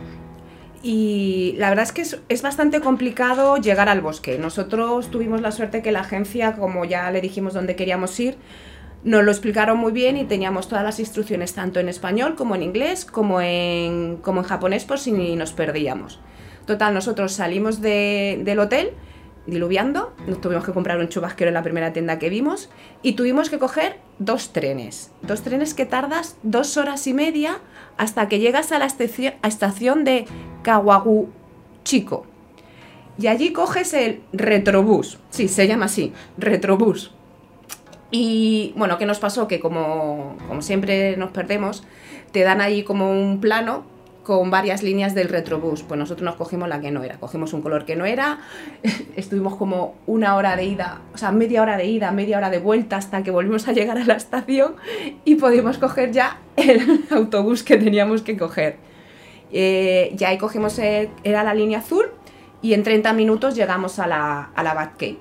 [0.90, 4.38] Y la verdad es que es, bastante complicado llegar al bosque.
[4.40, 8.38] Nosotros tuvimos la suerte que la agencia, como ya le dijimos dónde queríamos ir,
[9.04, 12.64] nos lo explicaron muy bien y teníamos todas las instrucciones tanto en español como en
[12.64, 16.22] inglés como en, como en japonés por si nos perdíamos.
[16.66, 18.92] Total, nosotros salimos de- del hotel
[19.46, 22.70] diluviando, nos tuvimos que comprar un chubasquero en la primera tienda que vimos
[23.02, 25.12] y tuvimos que coger dos trenes.
[25.22, 27.60] Dos trenes que tardas dos horas y media
[27.98, 30.26] hasta que llegas a la estación, de
[30.64, 32.26] Kawaguchiko.
[33.20, 35.18] Y allí coges el retrobús.
[35.30, 37.12] Sí, se llama así, retrobús.
[38.12, 39.48] Y bueno, ¿qué nos pasó?
[39.48, 41.84] Que como, como siempre nos perdemos,
[42.32, 43.84] te dan ahí como un plano
[44.28, 45.84] con varias líneas del retrobús.
[45.84, 47.18] Pues nosotros nos cogimos la que no era.
[47.18, 48.40] Cogimos un color que no era.
[49.16, 52.60] Estuvimos como una hora de ida, o sea, media hora de ida, media hora de
[52.60, 54.76] vuelta hasta que volvimos a llegar a la estación
[55.24, 58.76] y pudimos coger ya el autobús que teníamos que coger.
[59.54, 62.08] Eh, ya ahí cogimos, era la línea azul
[62.62, 65.20] y en 30 minutos llegamos a la, a la Batcave.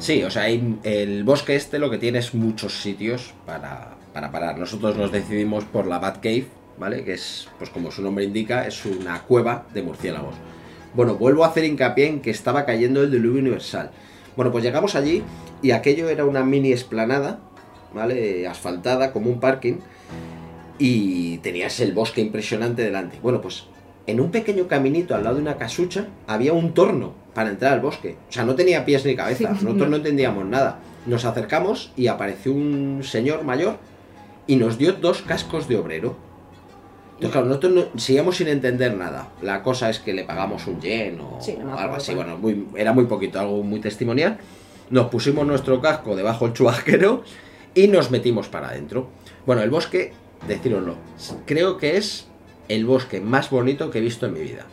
[0.00, 4.58] Sí, o sea, el bosque este lo que tiene es muchos sitios para, para parar.
[4.58, 6.46] Nosotros nos decidimos por la Batcave,
[6.80, 7.04] ¿vale?
[7.04, 10.34] Que es, pues como su nombre indica, es una cueva de murciélagos.
[10.94, 13.90] Bueno, vuelvo a hacer hincapié en que estaba cayendo el diluvio universal.
[14.34, 15.22] Bueno, pues llegamos allí
[15.62, 17.38] y aquello era una mini esplanada,
[17.94, 18.48] ¿vale?
[18.48, 19.74] Asfaltada, como un parking.
[20.78, 23.18] Y tenías el bosque impresionante delante.
[23.22, 23.66] Bueno, pues
[24.06, 27.80] en un pequeño caminito al lado de una casucha había un torno para entrar al
[27.80, 28.16] bosque.
[28.28, 29.38] O sea, no tenía pies ni cabeza.
[29.38, 29.88] Sí, Nosotros no.
[29.90, 30.78] no entendíamos nada.
[31.06, 33.76] Nos acercamos y apareció un señor mayor
[34.46, 36.29] y nos dio dos cascos de obrero.
[37.20, 39.28] Entonces, claro, nosotros no- seguíamos sin entender nada.
[39.42, 42.14] La cosa es que le pagamos un yen o Sí, no me algo así.
[42.14, 44.38] Bueno, muy- era muy poquito, algo muy testimonial.
[44.88, 47.22] Nos pusimos nuestro casco debajo del chubasquero
[47.74, 49.08] y nos metimos para adentro.
[49.46, 50.12] Bueno, el bosque,
[50.48, 50.96] decíroslo,
[51.46, 52.26] creo que es
[52.68, 54.64] el bosque más bonito que he visto en mi vida.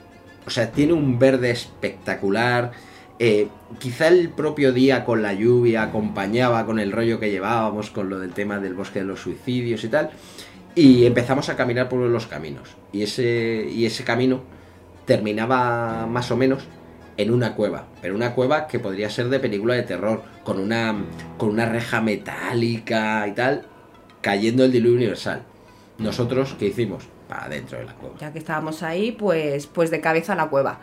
[0.45, 2.71] O sea, tiene un verde espectacular.
[3.19, 3.47] eh,
[3.79, 8.19] quizá el propio día con la lluvia acompañaba con el rollo que llevábamos, con lo
[8.19, 10.11] del tema del bosque de los suicidios y tal.
[10.77, 12.77] Y empezamos a caminar por los caminos.
[12.91, 14.41] Y ese, y ese camino
[15.05, 16.67] terminaba más o menos
[17.17, 17.87] en una cueva.
[17.99, 20.21] Pero una cueva que podría ser de película de terror.
[20.43, 20.95] Con una,
[21.39, 23.65] con una reja metálica y tal.
[24.21, 25.41] Cayendo el diluvio universal.
[25.97, 27.05] Nosotros, ¿qué hicimos?
[27.27, 28.15] Para adentro de la cueva.
[28.19, 30.81] Ya que estábamos ahí, pues, pues de cabeza a la cueva.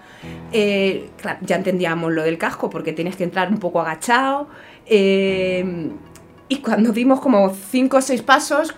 [0.50, 1.08] Eh,
[1.42, 4.48] ya entendíamos lo del casco, porque tienes que entrar un poco agachado.
[4.86, 5.92] eh,
[6.46, 8.74] y cuando dimos como cinco o seis pasos,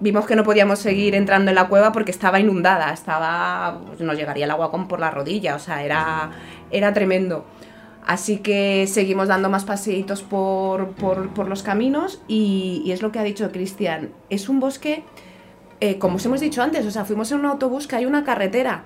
[0.00, 4.16] vimos que no podíamos seguir entrando en la cueva porque estaba inundada, estaba, pues, nos
[4.16, 6.30] llegaría el agua como por la rodilla, o sea, era,
[6.70, 7.44] era tremendo.
[8.06, 13.18] Así que seguimos dando más paseitos por, por- los caminos y, y es lo que
[13.18, 15.04] ha dicho Cristian, es un bosque,
[15.80, 18.24] eh, como os hemos dicho antes, o sea, fuimos en un autobús que hay una
[18.24, 18.84] carretera,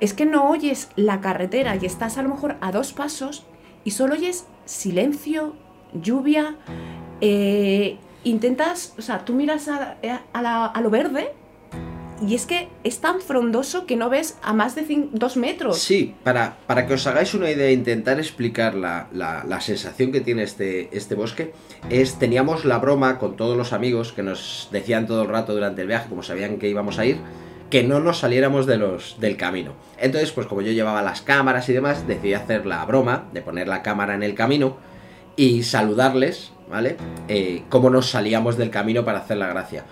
[0.00, 3.44] es que no oyes la carretera y estás a lo mejor a dos pasos
[3.84, 5.54] y solo oyes silencio,
[5.92, 6.54] lluvia,
[7.20, 9.96] eh, intentas, o sea, tú miras a,
[10.32, 11.32] a la- a lo verde
[12.26, 15.78] y es que es tan frondoso que no ves a más de dos metros.
[15.80, 20.12] Sí, para, para que os hagáis una idea e intentar explicar la, la- la sensación
[20.12, 21.52] que tiene este, este bosque,
[21.90, 25.82] es teníamos la broma con todos los amigos que nos decían todo el rato durante
[25.82, 27.18] el viaje, como sabían que íbamos a ir,
[27.70, 29.72] que no nos saliéramos de los, del camino.
[29.98, 33.66] Entonces, pues como yo llevaba las cámaras y demás, decidí hacer la broma de poner
[33.66, 34.76] la cámara en el camino
[35.36, 36.96] y saludarles, ¿vale?
[37.28, 39.84] Eh, cómo nos salíamos del camino para hacer la gracia.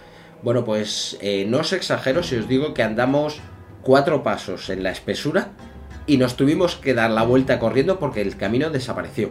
[0.43, 3.41] Bueno, pues eh, no os exagero si os digo que andamos
[3.83, 5.51] cuatro pasos en la espesura
[6.07, 9.31] y nos tuvimos que dar la vuelta corriendo porque el camino desapareció.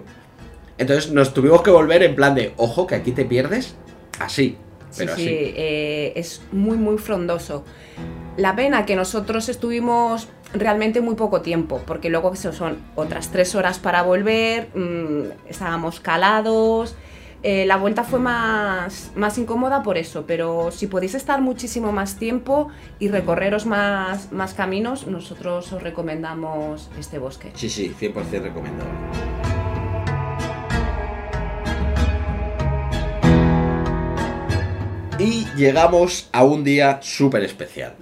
[0.78, 3.76] Entonces nos tuvimos que volver en plan de, ojo, que aquí te pierdes,
[4.20, 4.58] así,
[4.92, 5.30] Sí, pero sí, así.
[5.32, 7.64] eh, es muy, muy frondoso.
[8.38, 13.56] La pena que nosotros estuvimos realmente muy poco tiempo, porque luego eso son otras tres
[13.56, 16.96] horas para volver, mm, estábamos calados.
[17.42, 22.18] eh, la vuelta fue más, más incómoda por eso, pero si podéis estar muchísimo más
[22.18, 22.68] tiempo
[23.00, 27.52] y recorreros más, más caminos, nosotros os recomendamos este bosque.
[27.56, 28.92] Sí, sí, 100% recomendable.
[35.18, 37.96] Y llegamos a un día súper especial.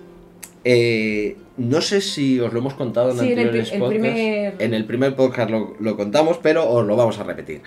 [0.63, 3.99] Eh, no sé si os lo hemos contado en Sí, en el anteriores el podcasts.
[4.13, 7.61] primer- En el primer podcast lo, lo contamos, pero os lo vamos a repetir.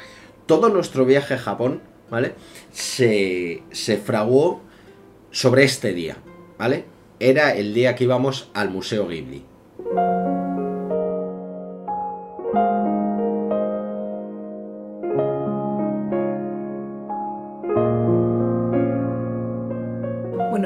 [0.46, 1.80] Todo nuestro viaje a Japón,
[2.10, 2.32] ¿vale?
[2.72, 4.62] Se, se fraguó
[5.30, 6.16] sobre este día,
[6.58, 6.84] ¿vale?
[7.20, 9.44] Era el día que íbamos al Museo Ghibli.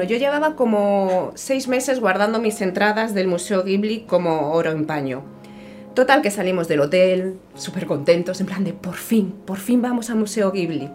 [0.05, 5.23] Yo llevaba como seis meses guardando mis entradas del Museo Ghibli como oro en paño.
[5.93, 10.09] Total, que salimos del hotel, súper contentos, en plan de por fin, por fin vamos
[10.09, 10.89] al Museo Ghibli.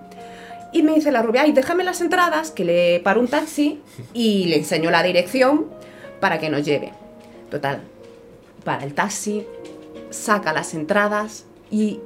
[0.72, 3.80] Y me dice la rubia, ay, déjame las entradas, que le paro un taxi
[4.12, 5.66] y le enseño la dirección
[6.20, 6.92] para que nos lleve.
[7.50, 7.80] Total,
[8.62, 9.46] para el taxi,
[10.10, 12.00] saca las entradas y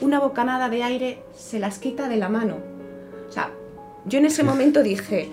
[0.00, 2.58] una bocanada de aire se las quita de la mano.
[3.28, 3.50] O sea,
[4.06, 5.28] yo en ese momento dije,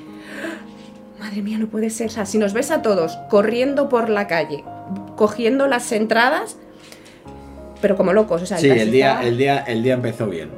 [1.19, 2.07] madre mía, no puede ser.
[2.07, 4.63] O sea, si nos ves a todos corriendo por la calle,
[5.15, 6.57] cogiendo las entradas,
[7.81, 8.41] pero como locos.
[8.41, 10.49] O sea, Sí, el día, el, día, el día empezó bien.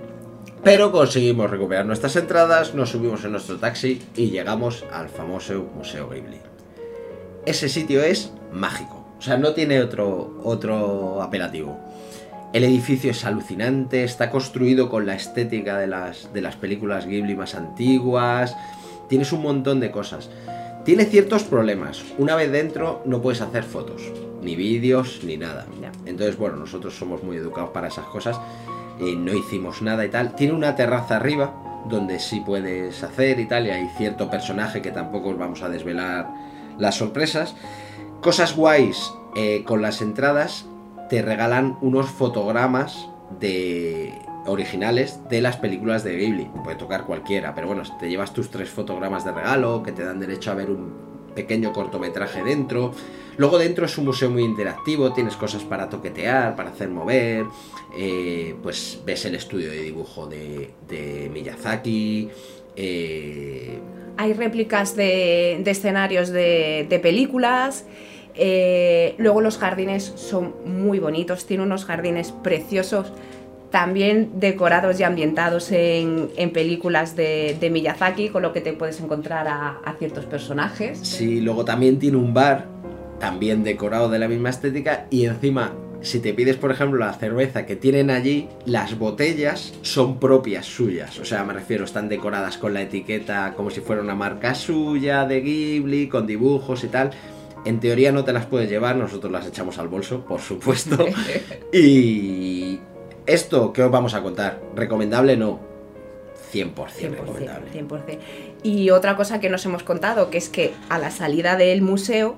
[0.63, 6.09] Pero conseguimos recuperar nuestras entradas, nos subimos en nuestro taxi y llegamos al famoso Museo
[6.09, 6.37] Ghibli.
[7.45, 11.79] Ese sitio es mágico, o sea, no tiene otro, otro apelativo.
[12.51, 17.35] El edificio es alucinante, está construido con la estética de las, de las películas Ghibli
[17.35, 18.55] más antiguas,
[19.09, 20.29] tienes un montón de cosas.
[20.85, 22.03] Tiene ciertos problemas.
[22.17, 24.01] Una vez dentro no puedes hacer fotos,
[24.41, 25.65] ni vídeos, ni nada.
[26.05, 28.39] Entonces, bueno, nosotros somos muy educados para esas cosas.
[28.99, 30.35] eh, no hicimos nada y tal.
[30.35, 34.91] Tiene una terraza arriba donde sí puedes hacer y tal, y hay cierto personaje que
[34.91, 36.29] tampoco os vamos a desvelar
[36.77, 37.55] las sorpresas.
[38.21, 40.65] Cosas guays eh, con las entradas,
[41.09, 43.07] te regalan unos fotogramas
[43.39, 44.13] de
[44.49, 46.47] originales de las películas de Ghibli.
[46.63, 50.19] Puede tocar cualquiera, pero bueno, te llevas tus tres fotogramas de regalo que te dan
[50.19, 52.91] derecho a ver un pequeño cortometraje dentro.
[53.37, 57.45] Luego dentro es un museo muy interactivo, tienes cosas para toquetear, para hacer mover,
[57.97, 62.29] eh, pues ves el estudio de dibujo de, de Miyazaki.
[62.75, 63.79] eh,
[64.17, 67.85] Hay réplicas de, escenarios de, de películas.
[68.35, 73.13] eh, luego los jardines son muy bonitos, tiene unos jardines preciosos,
[73.71, 78.99] también decorados y ambientados en, en películas de, de Miyazaki, con lo que te puedes
[78.99, 80.99] encontrar a, a ciertos personajes.
[80.99, 82.65] Sí, luego también tiene un bar,
[83.19, 87.65] también decorado de la misma estética, y encima, si te pides, por ejemplo, la cerveza
[87.65, 91.19] que tienen allí, las botellas son propias suyas.
[91.19, 95.25] O sea, me refiero, están decoradas con la etiqueta como si fuera una marca suya
[95.25, 97.11] de Ghibli, con dibujos y tal.
[97.65, 101.05] En teoría no te las puedes llevar, nosotros las echamos al bolso, por supuesto.
[101.73, 102.79] y
[103.33, 104.59] esto, ¿qué os vamos a contar?
[104.75, 105.37] ¿Recomendable?
[105.37, 105.59] No.
[106.51, 107.71] 100%, 100%, recomendable.
[107.71, 108.19] 100%.
[108.63, 112.37] Y otra cosa que nos hemos contado, que es que a la salida del museo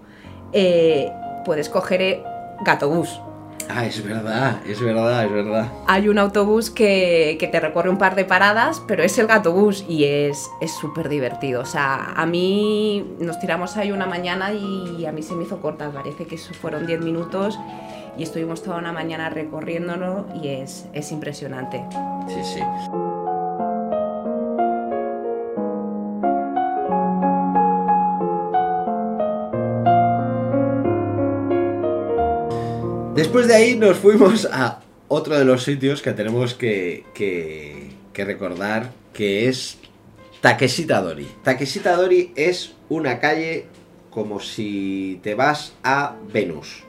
[0.53, 1.09] eh,
[1.45, 2.23] puedes coger eh,
[2.65, 3.21] gatobús.
[3.69, 5.71] Ah, es verdad, es verdad, es verdad.
[5.87, 9.85] Hay un autobús que, que te recorre un par de paradas, pero es el gatobús
[9.87, 11.61] y es es súper divertido.
[11.61, 15.61] O sea, a mí nos tiramos ahí una mañana y a mí se me hizo
[15.61, 15.89] corta.
[15.89, 17.57] Parece que eso fueron 10 minutos
[18.17, 21.83] y estuvimos toda una mañana recorriéndolo y es, es impresionante.
[22.27, 22.61] Sí, sí.
[33.15, 37.91] Después de ahí nos fuimos a otro de los sitios que tenemos que, que-
[38.23, 39.77] recordar, que es
[40.41, 41.27] Takeshita Dori.
[41.43, 43.65] Takeshita Dori es una calle
[44.11, 46.83] como si te vas a Venus.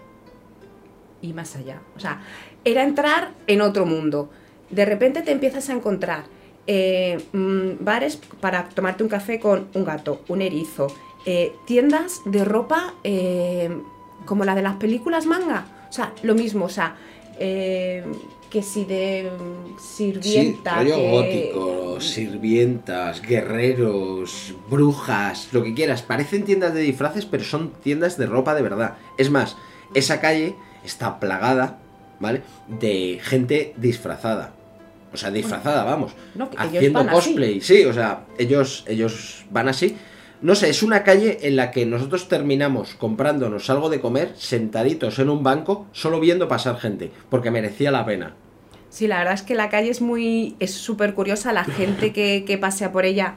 [1.22, 1.80] Y más allá.
[1.96, 2.20] O sea,
[2.64, 4.30] era entrar en otro mundo.
[4.70, 6.24] De repente te empiezas a encontrar
[6.66, 10.88] eh, mm, bares para tomarte un café con un gato, un erizo,
[11.24, 13.70] eh, tiendas de ropa eh,
[14.26, 15.66] como la de las películas manga.
[15.88, 16.96] O sea, lo mismo, o sea,
[17.38, 20.72] que si de mm, sirvienta.
[20.72, 26.02] Sí, rollo que- gótico, sirvientas, guerreros, brujas, lo que quieras.
[26.02, 28.96] Parecen tiendas de disfraces, pero son tiendas de ropa de verdad.
[29.18, 29.56] Es más,
[29.94, 30.54] esa calle
[30.84, 31.78] está plagada,
[32.20, 32.42] ¿vale?
[32.68, 34.52] De gente disfrazada.
[35.12, 36.12] O sea, disfrazada, vamos.
[36.34, 37.08] No, haciendo así.
[37.10, 37.60] cosplay.
[37.60, 39.96] Sí, o sea, ellos, ellos van así.
[40.40, 45.18] No sé, es una calle en la que nosotros terminamos comprándonos algo de comer, sentaditos
[45.18, 48.34] en un banco, solo viendo pasar gente, porque merecía la pena.
[48.88, 50.56] Sí, la verdad es que la calle es muy.
[50.58, 51.52] es súper curiosa.
[51.52, 53.36] La gente que, que pasea por ella.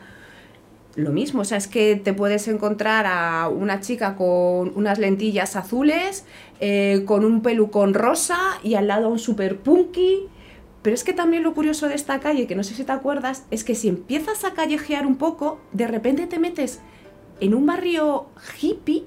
[0.96, 5.56] Lo mismo, o sea, es que te puedes encontrar a una chica con unas lentillas
[5.58, 6.24] azules,
[6.62, 10.28] eh, con un pelucón rosa y al lado un super punky.
[10.82, 13.44] Pero es que también lo curioso de esta calle, que no sé si te acuerdas,
[13.52, 16.80] es que si empiezas a callejear un poco, de repente te metes
[17.42, 18.28] en un barrio
[18.62, 19.04] hippie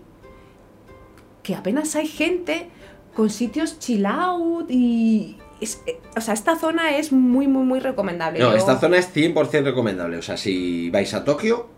[1.43, 2.69] que apenas hay gente
[3.15, 5.37] con sitios chill out y...
[5.61, 8.41] es- eh, o sea, esta zona es muy, muy, muy recomendable.
[8.41, 10.19] No, Yo- esta zona es 100% recomendable.
[10.19, 11.69] O sea, si vais a Tokio,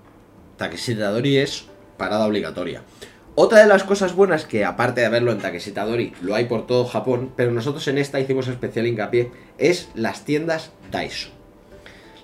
[0.60, 1.64] Takeshita Dori es
[1.96, 2.82] parada obligatoria.
[3.34, 6.66] Otra de las cosas buenas que, aparte de verlo en Takeshita Dori, lo hay por
[6.66, 11.30] todo Japón, pero nosotros en esta hicimos especial hincapié, es las tiendas Daiso.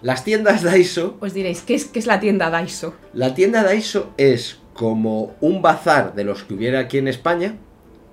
[0.03, 2.93] Las tiendas Daiso, Os diréis, ¿qué es, qué es la tienda Daiso?
[3.15, 7.57] la tienda Daiso es como un bazar de los que hubiera aquí en España,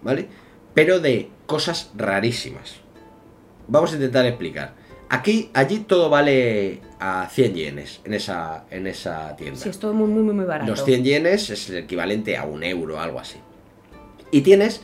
[0.04, 0.30] ¿vale?
[0.74, 2.76] Pero de cosas rarísimas.
[3.68, 4.74] Vamos a intentar explicar.
[5.10, 9.60] Aquí, allí todo vale a 100 yenes en esa, en esa tienda.
[9.60, 10.72] Sí, es todo muy, muy, muy, barato.
[10.72, 13.40] Los 100 yenes es el equivalente a un euro, algo así.
[14.32, 14.80] Y tienes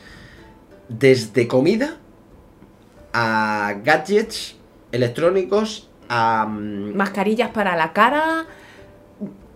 [0.90, 1.96] desde comida
[3.14, 4.56] a gadgets
[4.92, 6.44] electrónicos a...
[6.44, 8.44] mm, Mascarillas para la cara,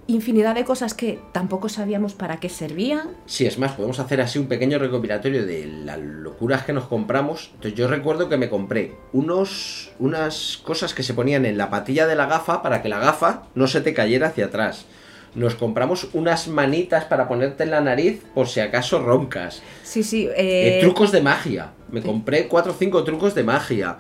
[0.07, 3.11] infinidad de cosas que tampoco sabíamos para qué servían.
[3.27, 7.51] Sí, es más, podemos hacer así un pequeño recopilatorio de las locuras que nos compramos.
[7.55, 12.07] Entonces yo recuerdo que me compré unos, unas cosas que se ponían en la patilla
[12.07, 14.87] de la gafa para que la gafa no se te cayera hacia atrás.
[15.35, 19.63] Nos compramos unas manitas para ponerte en la nariz por si acaso roncas.
[19.83, 20.29] Sí, sí.
[20.37, 21.73] Eh, eh, trucos de magia.
[21.91, 23.99] Me compré cuatro o cinco trucos de magia.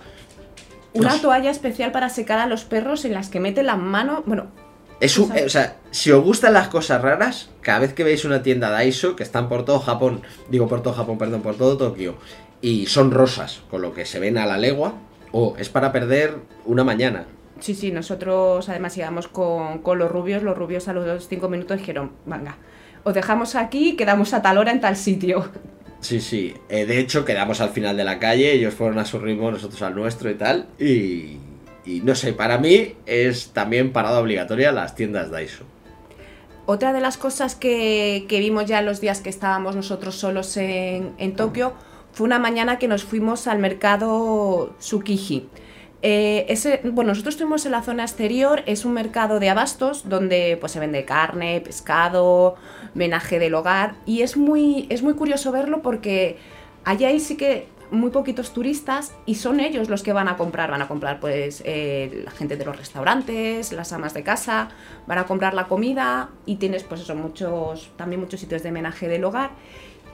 [0.93, 4.23] una toalla especial para secar a los perros en las que meten la mano.
[4.27, 4.47] Bueno,
[5.05, 8.25] Es un- O sea- o si os gustan las cosas raras, cada vez que veis
[8.25, 11.77] una tienda Daiso, que están por todo Japón, digo por todo Japón, perdón, por todo
[11.77, 12.17] Tokio,
[12.61, 14.95] y son rosas, con lo que se ven a la legua,
[15.37, 17.27] Oh, es para perder una mañana.
[17.59, 20.45] Sí, sí, nosotros además íbamos con, con los rubios.
[20.45, 22.57] Los rubios a los cinco minutos dijeron, venga,
[23.03, 25.51] os dejamos aquí, quedamos a tal hora en tal sitio.
[26.01, 26.55] Sí, sí.
[26.69, 29.83] Eh, de hecho, quedamos al final de la calle, ellos fueron a su ritmo, nosotros
[29.83, 30.67] al nuestro y tal.
[30.79, 31.39] Y,
[31.85, 35.65] y no sé, para mí es también parada obligatoria las tiendas Daiso.
[36.67, 41.13] Otra de las cosas que, que vimos ya los días que estábamos nosotros solos en,
[41.19, 41.75] en Tokio
[42.13, 45.49] fue una mañana que nos fuimos al mercado Tsukiji.
[46.07, 50.59] Eh, ese, bueno, nosotros estuvimos en la zona exterior, es un mercado de abastos donde
[50.61, 52.57] pues, se vende carne, pescado,
[52.93, 56.37] menaje del hogar y es muy, es muy curioso verlo porque
[56.85, 60.71] allá hay sí que muy poquitos turistas y son ellos los que van a comprar,
[60.71, 64.69] van a comprar pues eh, la gente de los restaurantes, las amas de casa,
[65.07, 69.09] van a comprar la comida y tienes pues eso, muchos, también muchos sitios de menaje
[69.09, 69.51] del hogar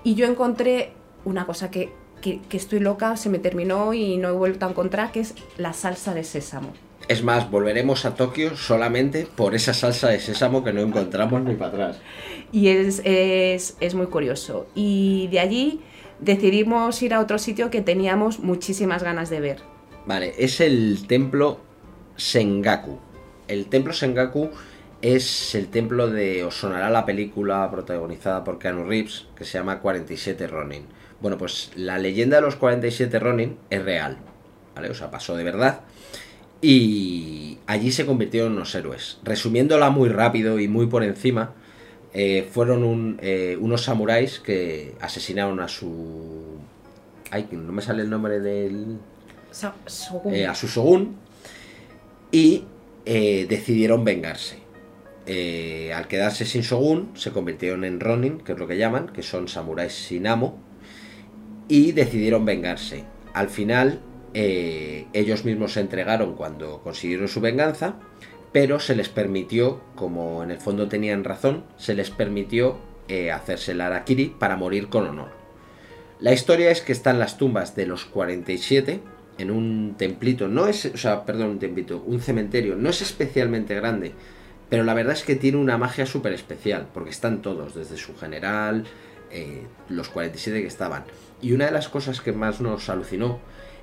[0.05, 0.93] y yo encontré
[1.25, 4.71] una cosa que que, que estoy loca, se me terminó y no he vuelto a
[4.71, 6.73] encontrar, que es la salsa de sésamo.
[7.09, 11.55] Es más, volveremos a Tokio solamente por esa salsa de sésamo que no encontramos ni
[11.55, 11.97] para atrás.
[12.53, 14.69] Y es, es, es muy curioso.
[14.75, 15.81] Y de allí
[16.21, 19.59] decidimos ir a otro sitio que teníamos muchísimas ganas de ver.
[20.07, 21.61] Vale, es el templo
[22.17, 22.99] Sengaku.
[23.49, 24.51] El templo Sengaku
[25.03, 26.45] es el templo de.
[26.45, 30.85] Os sonará la película protagonizada por Keanu Reeves, que se llama 47 Ronin.
[31.21, 34.17] Bueno, pues la leyenda de los 47 Ronin es real,
[34.75, 34.91] ¿vale?
[34.91, 35.81] O sea, pasó de verdad.
[36.63, 39.19] Y allí se convirtieron unos héroes.
[39.25, 41.55] Resumiéndola muy rápido y muy por encima,
[42.13, 46.59] eh, fueron un, eh, unos samuráis que asesinaron a su...
[47.31, 48.99] Ay, no me sale el nombre del...
[49.51, 49.75] Sa-
[50.33, 51.17] eh, a su shogun
[52.31, 52.65] y
[53.05, 54.59] decidieron vengarse.
[55.95, 59.49] Al quedarse sin shogun, se convirtieron en ronin, que es lo que llaman, que son
[59.49, 60.59] samuráis sin amo,
[61.69, 63.05] y decidieron vengarse.
[63.35, 64.01] Al final,
[64.35, 67.97] ellos mismos se entregaron cuando consiguieron su venganza,
[68.53, 72.79] pero se les permitió, como en el fondo tenían razón, se les permitió
[73.09, 75.31] eh, hacerse el harakiri para morir con honor.
[76.19, 79.01] La historia es que están las tumbas de los 47
[79.39, 83.75] en un templito, no es, o sea, perdón, un templito, un cementerio, no es especialmente
[83.75, 84.13] grande,
[84.69, 88.17] pero la verdad es que tiene una magia súper especial, porque están todos, desde su
[88.17, 88.85] general,
[89.31, 91.05] eh, los 47 que estaban.
[91.41, 93.41] Y una de las cosas que más nos alucinó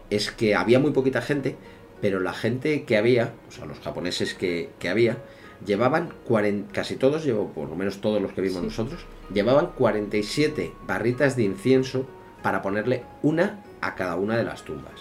[0.09, 1.55] es que había muy poquita gente,
[2.01, 5.17] pero la gente que había, o sea, los japoneses que, que había,
[5.65, 10.71] llevaban 40, casi todos, llevo por lo menos todos los que vimos nosotros, llevaban 47
[10.85, 12.05] barritas de incienso
[12.43, 14.93] para ponerle una a cada una de las tumbas.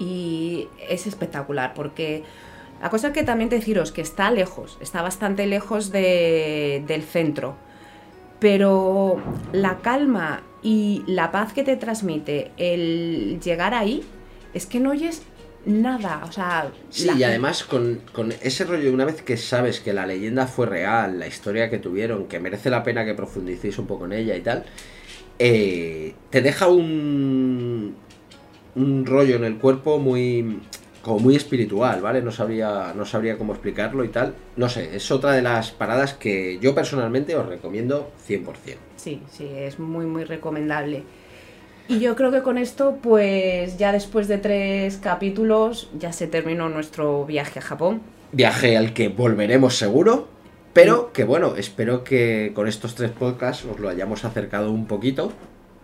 [0.00, 2.24] y es espectacular porque
[2.82, 7.54] la cosa que también deciros que está lejos, está bastante lejos de- del centro,
[8.40, 9.18] pero
[9.52, 14.02] la calma y la paz que te transmite el llegar ahí
[14.52, 15.22] es que no oyes
[15.66, 19.80] nada, o sea, Sí, la- y además con, con ese rollo, una vez que sabes
[19.80, 23.78] que la leyenda fue real, la historia que tuvieron, que merece la pena que profundicéis
[23.78, 24.64] un poco en ella y tal,
[25.38, 27.94] eh, te deja un,
[28.76, 30.60] un rollo en el cuerpo muy
[31.02, 32.22] como muy espiritual, ¿vale?
[32.22, 34.34] No sabría, no sabría cómo explicarlo y tal.
[34.56, 38.78] No sé, es otra de las paradas que yo personalmente os recomiendo 100%.
[38.96, 41.02] Sí, sí, es muy, muy recomendable.
[41.88, 46.68] Y yo creo que con esto, pues ya después de tres capítulos, ya se terminó
[46.68, 48.00] nuestro viaje a Japón.
[48.32, 50.28] Viaje al que volveremos seguro,
[50.72, 55.32] pero que bueno, espero que con estos tres podcasts os lo hayamos acercado un poquito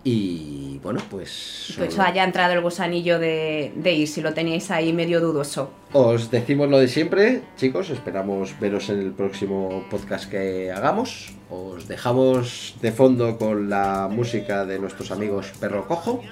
[0.03, 1.75] y bueno, pues...
[1.77, 5.71] Pues solo- haya entrado el gusanillo de, de ir, si lo teníais ahí medio dudoso.
[5.93, 11.33] Os decimos lo de siempre, chicos, esperamos veros en el próximo podcast que hagamos.
[11.51, 16.23] Os dejamos de fondo con la música de nuestros amigos Perro Cojo.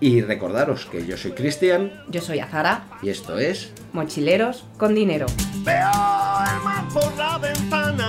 [0.00, 5.26] Y recordaros que yo soy Cristian Yo soy Azara, y esto es mochileros con dinero.
[5.62, 8.08] Veo el mar por la ventana,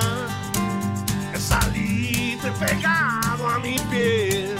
[1.37, 4.52] salí pegado a mi piel.